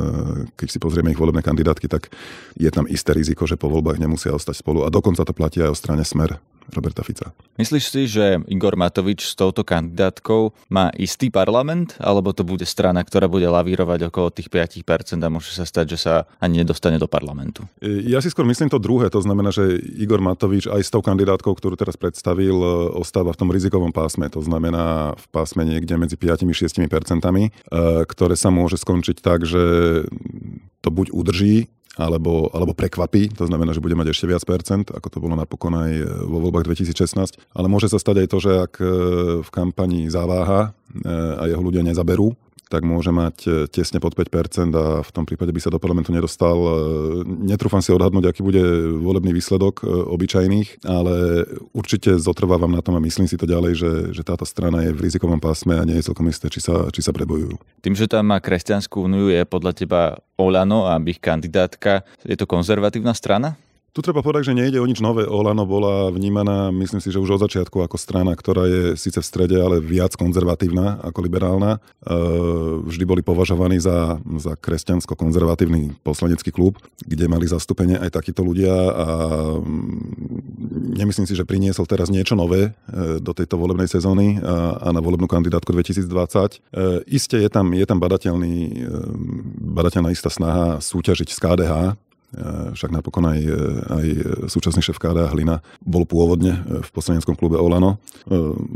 keď 0.59 0.69
si 0.75 0.79
pozrieme 0.83 1.15
ich 1.15 1.21
volebné 1.23 1.39
kandidátky, 1.39 1.87
tak 1.87 2.11
je 2.59 2.71
tam 2.75 2.91
isté 2.91 3.15
riziko, 3.15 3.47
že 3.47 3.55
po 3.55 3.71
voľbách 3.71 4.03
nemusia 4.03 4.35
ostať 4.35 4.59
spolu. 4.59 4.83
A 4.83 4.91
dokonca 4.91 5.23
to 5.23 5.31
platí 5.31 5.63
aj 5.63 5.71
o 5.71 5.79
strane 5.79 6.03
Smer. 6.03 6.43
Roberta 6.73 7.03
Fica. 7.03 7.33
Myslíš 7.57 7.85
si, 7.91 8.03
že 8.07 8.39
Igor 8.47 8.77
Matovič 8.79 9.33
s 9.33 9.35
touto 9.35 9.65
kandidátkou 9.67 10.53
má 10.71 10.93
istý 10.95 11.33
parlament, 11.33 11.97
alebo 11.99 12.31
to 12.37 12.45
bude 12.45 12.63
strana, 12.69 13.03
ktorá 13.03 13.27
bude 13.27 13.49
lavírovať 13.49 14.13
okolo 14.13 14.29
tých 14.31 14.53
5% 14.53 15.19
a 15.19 15.29
môže 15.33 15.51
sa 15.51 15.65
stať, 15.65 15.97
že 15.97 15.99
sa 15.99 16.15
ani 16.39 16.63
nedostane 16.63 17.01
do 17.01 17.09
parlamentu? 17.11 17.67
E, 17.81 18.09
ja 18.13 18.21
si 18.21 18.31
skôr 18.31 18.45
myslím 18.47 18.69
to 18.69 18.79
druhé, 18.79 19.09
to 19.09 19.19
znamená, 19.25 19.51
že 19.51 19.81
Igor 19.99 20.21
Matovič 20.21 20.69
aj 20.69 20.83
s 20.85 20.93
tou 20.93 21.01
kandidátkou, 21.01 21.57
ktorú 21.57 21.75
teraz 21.75 21.97
predstavil, 21.97 22.55
e, 22.55 22.69
ostáva 23.01 23.33
v 23.33 23.41
tom 23.41 23.51
rizikovom 23.51 23.91
pásme, 23.91 24.29
to 24.29 24.45
znamená 24.45 25.17
v 25.17 25.27
pásme 25.33 25.65
niekde 25.65 25.97
medzi 25.97 26.17
5 26.21 26.37
a 26.37 26.37
6 26.39 26.87
percentami, 26.87 27.51
e, 27.51 27.51
ktoré 28.05 28.37
sa 28.37 28.53
môže 28.53 28.77
skončiť 28.79 29.19
tak, 29.19 29.49
že 29.49 30.05
to 30.79 30.89
buď 30.95 31.11
udrží 31.11 31.67
alebo, 31.99 32.47
alebo 32.55 32.73
prekvapí, 32.79 33.35
to 33.35 33.51
znamená, 33.51 33.75
že 33.75 33.83
bude 33.83 33.99
mať 33.99 34.15
ešte 34.15 34.31
viac 34.31 34.47
percent, 34.47 34.87
ako 34.87 35.09
to 35.11 35.19
bolo 35.19 35.35
napokon 35.35 35.75
aj 35.75 35.93
e, 35.99 36.07
vo 36.07 36.39
voľbách 36.39 36.71
2016. 36.71 37.43
Ale 37.59 37.67
môže 37.67 37.91
sa 37.91 37.99
stať 37.99 38.23
aj 38.25 38.29
to, 38.31 38.39
že 38.39 38.53
ak 38.55 38.75
e, 38.79 38.87
v 39.43 39.51
kampani 39.51 40.07
zaváha 40.07 40.71
e, 40.95 41.11
a 41.11 41.45
jeho 41.51 41.59
ľudia 41.59 41.83
nezaberú, 41.83 42.39
tak 42.69 42.85
môže 42.85 43.11
mať 43.11 43.69
tesne 43.73 43.99
pod 43.99 44.13
5% 44.15 44.71
a 44.77 45.01
v 45.01 45.11
tom 45.11 45.25
prípade 45.25 45.51
by 45.53 45.61
sa 45.61 45.73
do 45.73 45.81
parlamentu 45.81 46.13
nedostal. 46.13 46.57
Netrúfam 47.25 47.81
si 47.81 47.91
odhadnúť, 47.93 48.29
aký 48.29 48.41
bude 48.45 48.61
volebný 49.01 49.33
výsledok 49.33 49.85
obyčajných, 49.85 50.85
ale 50.85 51.45
určite 51.73 52.21
zotrvávam 52.21 52.71
na 52.73 52.85
tom 52.85 52.97
a 52.97 53.05
myslím 53.05 53.27
si 53.27 53.41
to 53.41 53.49
ďalej, 53.49 53.73
že, 53.75 53.93
že 54.13 54.23
táto 54.23 54.45
strana 54.45 54.85
je 54.85 54.93
v 54.93 55.03
rizikovom 55.09 55.41
pásme 55.41 55.77
a 55.77 55.87
nie 55.89 55.97
je 55.99 56.07
celkom 56.09 56.29
isté, 56.29 56.53
či 56.53 56.61
sa, 56.61 56.93
či 56.93 57.01
sa 57.01 57.13
prebojujú. 57.13 57.57
Tým, 57.81 57.97
že 57.97 58.11
tam 58.11 58.29
má 58.29 58.39
kresťanskú 58.39 59.09
úniu, 59.09 59.33
je 59.33 59.43
podľa 59.49 59.73
teba 59.73 60.01
Olano 60.39 60.87
a 60.87 61.01
ich 61.09 61.19
kandidátka, 61.19 62.07
je 62.23 62.37
to 62.37 62.47
konzervatívna 62.47 63.17
strana? 63.17 63.57
Tu 63.97 64.05
treba 64.05 64.21
povedať, 64.21 64.53
že 64.53 64.59
nejde 64.59 64.79
o 64.79 64.87
nič 64.87 65.01
nové. 65.01 65.25
Olano 65.25 65.65
bola 65.65 66.13
vnímaná, 66.13 66.69
myslím 66.71 67.01
si, 67.01 67.09
že 67.09 67.19
už 67.19 67.41
od 67.41 67.45
začiatku 67.49 67.81
ako 67.81 67.97
strana, 67.97 68.37
ktorá 68.37 68.69
je 68.69 68.83
síce 69.01 69.17
v 69.17 69.25
strede, 69.25 69.57
ale 69.57 69.81
viac 69.81 70.13
konzervatívna 70.13 71.01
ako 71.01 71.19
liberálna. 71.25 71.81
E, 71.81 72.15
vždy 72.85 73.05
boli 73.09 73.25
považovaní 73.25 73.81
za, 73.81 74.21
za 74.37 74.61
kresťansko-konzervatívny 74.61 76.05
poslanecký 76.05 76.53
klub, 76.53 76.77
kde 77.01 77.33
mali 77.33 77.49
zastúpenie 77.49 77.97
aj 77.97 78.13
takíto 78.13 78.45
ľudia 78.45 78.71
a 78.77 79.07
mm, 79.57 80.95
nemyslím 81.01 81.25
si, 81.25 81.33
že 81.33 81.49
priniesol 81.49 81.89
teraz 81.89 82.13
niečo 82.13 82.37
nové 82.37 82.77
e, 82.93 83.21
do 83.25 83.33
tejto 83.33 83.57
volebnej 83.57 83.89
sezóny 83.89 84.37
a, 84.45 84.93
na 84.93 85.01
volebnú 85.01 85.25
kandidátku 85.25 85.73
2020. 85.73 86.05
E, 86.05 86.89
Isté 87.09 87.41
je 87.41 87.49
tam, 87.49 87.73
je 87.73 87.89
tam 87.89 87.97
badateľný, 87.97 88.85
badateľná 89.65 90.13
istá 90.13 90.29
snaha 90.29 90.77
súťažiť 90.85 91.29
z 91.33 91.39
KDH, 91.41 91.73
však 92.77 92.93
napokon 92.93 93.25
aj, 93.25 93.41
e, 93.41 93.57
aj 93.89 94.07
súčasný 94.53 94.85
šéf 94.85 95.01
KDA 95.01 95.33
Hlina 95.33 95.65
bol 95.81 96.05
pôvodne 96.05 96.61
e, 96.61 96.61
v 96.85 96.91
poslaneckom 96.93 97.33
klube 97.33 97.57
Olano. 97.57 97.97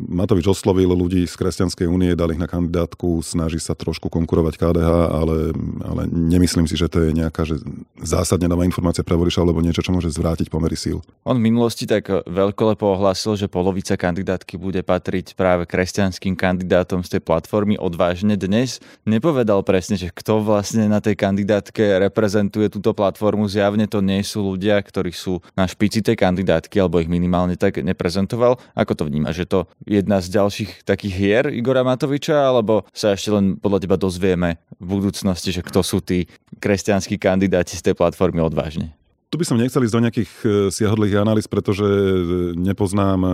Matovič 0.09 0.49
oslovil 0.49 0.88
ľudí 0.88 1.28
z 1.28 1.35
Kresťanskej 1.37 1.85
únie, 1.85 2.16
dal 2.16 2.32
ich 2.32 2.40
na 2.40 2.49
kandidátku, 2.49 3.21
snaží 3.21 3.61
sa 3.61 3.76
trošku 3.76 4.09
konkurovať 4.09 4.56
KDH, 4.56 4.90
ale, 5.12 5.37
ale 5.85 6.02
nemyslím 6.09 6.64
si, 6.64 6.80
že 6.80 6.88
to 6.88 7.04
je 7.04 7.12
nejaká 7.12 7.44
že 7.44 7.61
zásadne 8.00 8.49
nová 8.49 8.64
informácia 8.64 9.04
pre 9.04 9.21
voliča 9.21 9.44
alebo 9.44 9.61
niečo, 9.61 9.85
čo 9.85 9.92
môže 9.92 10.09
zvrátiť 10.09 10.49
pomery 10.49 10.73
síl. 10.73 11.04
On 11.28 11.37
v 11.37 11.44
minulosti 11.44 11.85
tak 11.85 12.09
veľkolepo 12.09 12.88
ohlásil, 12.88 13.37
že 13.37 13.52
polovica 13.52 14.00
kandidátky 14.00 14.56
bude 14.56 14.80
patriť 14.80 15.37
práve 15.37 15.68
kresťanským 15.68 16.32
kandidátom 16.32 17.04
z 17.04 17.18
tej 17.18 17.23
platformy 17.23 17.76
odvážne. 17.76 18.40
Dnes 18.40 18.80
nepovedal 19.04 19.61
presne, 19.61 20.00
že 20.00 20.09
kto 20.09 20.40
vlastne 20.40 20.88
na 20.88 21.04
tej 21.04 21.21
kandidátke 21.21 22.00
reprezentuje 22.00 22.73
túto 22.73 22.97
platformu. 22.97 23.41
Zjavne 23.50 23.87
to 23.90 24.00
nie 24.00 24.22
sú 24.22 24.54
ľudia, 24.54 24.78
ktorí 24.80 25.11
sú 25.11 25.42
na 25.58 25.66
špici 25.66 26.00
tej 26.00 26.18
kandidátky, 26.18 26.78
alebo 26.78 27.02
ich 27.02 27.11
minimálne 27.11 27.58
tak 27.58 27.82
neprezentoval. 27.82 28.61
Ako 28.72 28.92
to 28.94 29.08
vníma, 29.08 29.34
že 29.34 29.49
to 29.49 29.66
jedna 29.84 30.22
z 30.22 30.38
ďalších 30.38 30.87
takých 30.87 31.14
hier 31.14 31.44
Igora 31.50 31.82
Matoviča, 31.82 32.38
alebo 32.38 32.87
sa 32.94 33.12
ešte 33.12 33.34
len 33.34 33.58
podľa 33.58 33.84
teba 33.84 33.96
dozvieme 33.99 34.62
v 34.78 34.87
budúcnosti, 35.00 35.50
že 35.50 35.66
kto 35.66 35.82
sú 35.82 35.99
tí 36.00 36.30
kresťanskí 36.62 37.18
kandidáti 37.18 37.75
z 37.75 37.90
tej 37.90 37.94
platformy 37.99 38.42
odvážne? 38.42 38.94
Tu 39.32 39.40
by 39.40 39.48
som 39.48 39.56
nechcel 39.56 39.80
ísť 39.80 39.96
do 39.96 40.04
nejakých 40.04 40.32
e, 40.44 40.48
siahodlých 40.68 41.16
analýz, 41.16 41.48
pretože 41.48 41.88
e, 41.88 42.52
nepoznám 42.52 43.20
e, 43.24 43.30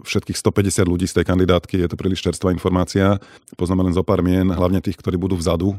všetkých 0.00 0.32
150 0.32 0.80
ľudí 0.88 1.04
z 1.04 1.20
tej 1.20 1.28
kandidátky, 1.28 1.76
je 1.76 1.88
to 1.92 2.00
príliš 2.00 2.24
čerstvá 2.24 2.48
informácia. 2.56 3.20
Poznáme 3.52 3.84
len 3.84 3.92
zo 3.92 4.00
pár 4.00 4.24
mien, 4.24 4.48
hlavne 4.48 4.80
tých, 4.80 4.96
ktorí 4.96 5.20
budú 5.20 5.36
vzadu 5.36 5.76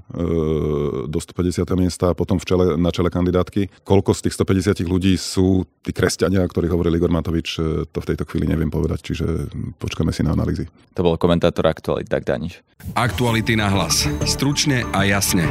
do 1.10 1.18
150. 1.18 1.66
miesta 1.74 2.14
a 2.14 2.18
potom 2.18 2.38
v 2.38 2.46
čele, 2.46 2.66
na 2.78 2.94
čele 2.94 3.10
kandidátky. 3.10 3.82
Koľko 3.82 4.14
z 4.14 4.30
tých 4.30 4.38
150 4.38 4.86
ľudí 4.86 5.18
sú 5.18 5.66
tí 5.82 5.90
kresťania, 5.90 6.46
o 6.46 6.50
ktorých 6.50 6.78
hovoril 6.78 6.94
Igor 6.94 7.10
Matovič, 7.10 7.58
to 7.90 7.98
v 7.98 8.08
tejto 8.14 8.30
chvíli 8.30 8.46
neviem 8.46 8.70
povedať, 8.70 9.10
čiže 9.10 9.50
počkáme 9.82 10.14
si 10.14 10.22
na 10.22 10.38
analýzy. 10.38 10.70
To 10.94 11.02
bol 11.02 11.18
komentátor 11.18 11.66
Aktuality, 11.66 12.14
tak 12.14 12.30
Daniš. 12.30 12.62
Aktuality 12.94 13.58
na 13.58 13.74
hlas. 13.74 14.06
Stručne 14.30 14.86
a 14.94 15.02
jasne. 15.02 15.50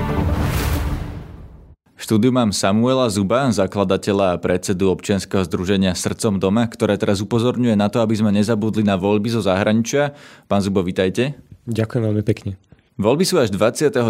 Štúdiu 1.95 2.35
mám 2.35 2.51
Samuela 2.51 3.07
Zuba, 3.07 3.47
zakladateľa 3.55 4.35
a 4.35 4.41
predsedu 4.43 4.91
občianskeho 4.91 5.47
združenia 5.47 5.95
Srdcom 5.95 6.43
doma, 6.43 6.67
ktoré 6.67 6.99
teraz 6.99 7.23
upozorňuje 7.23 7.79
na 7.79 7.87
to, 7.87 8.03
aby 8.03 8.19
sme 8.19 8.35
nezabudli 8.35 8.83
na 8.83 8.99
voľby 8.99 9.31
zo 9.31 9.39
zahraničia. 9.39 10.11
Pán 10.51 10.59
Zubo, 10.59 10.83
vitajte. 10.83 11.39
Ďakujem 11.71 12.03
veľmi 12.03 12.25
pekne. 12.27 12.59
Voľby 12.95 13.27
sú 13.27 13.43
až 13.43 13.51
29. 13.51 14.07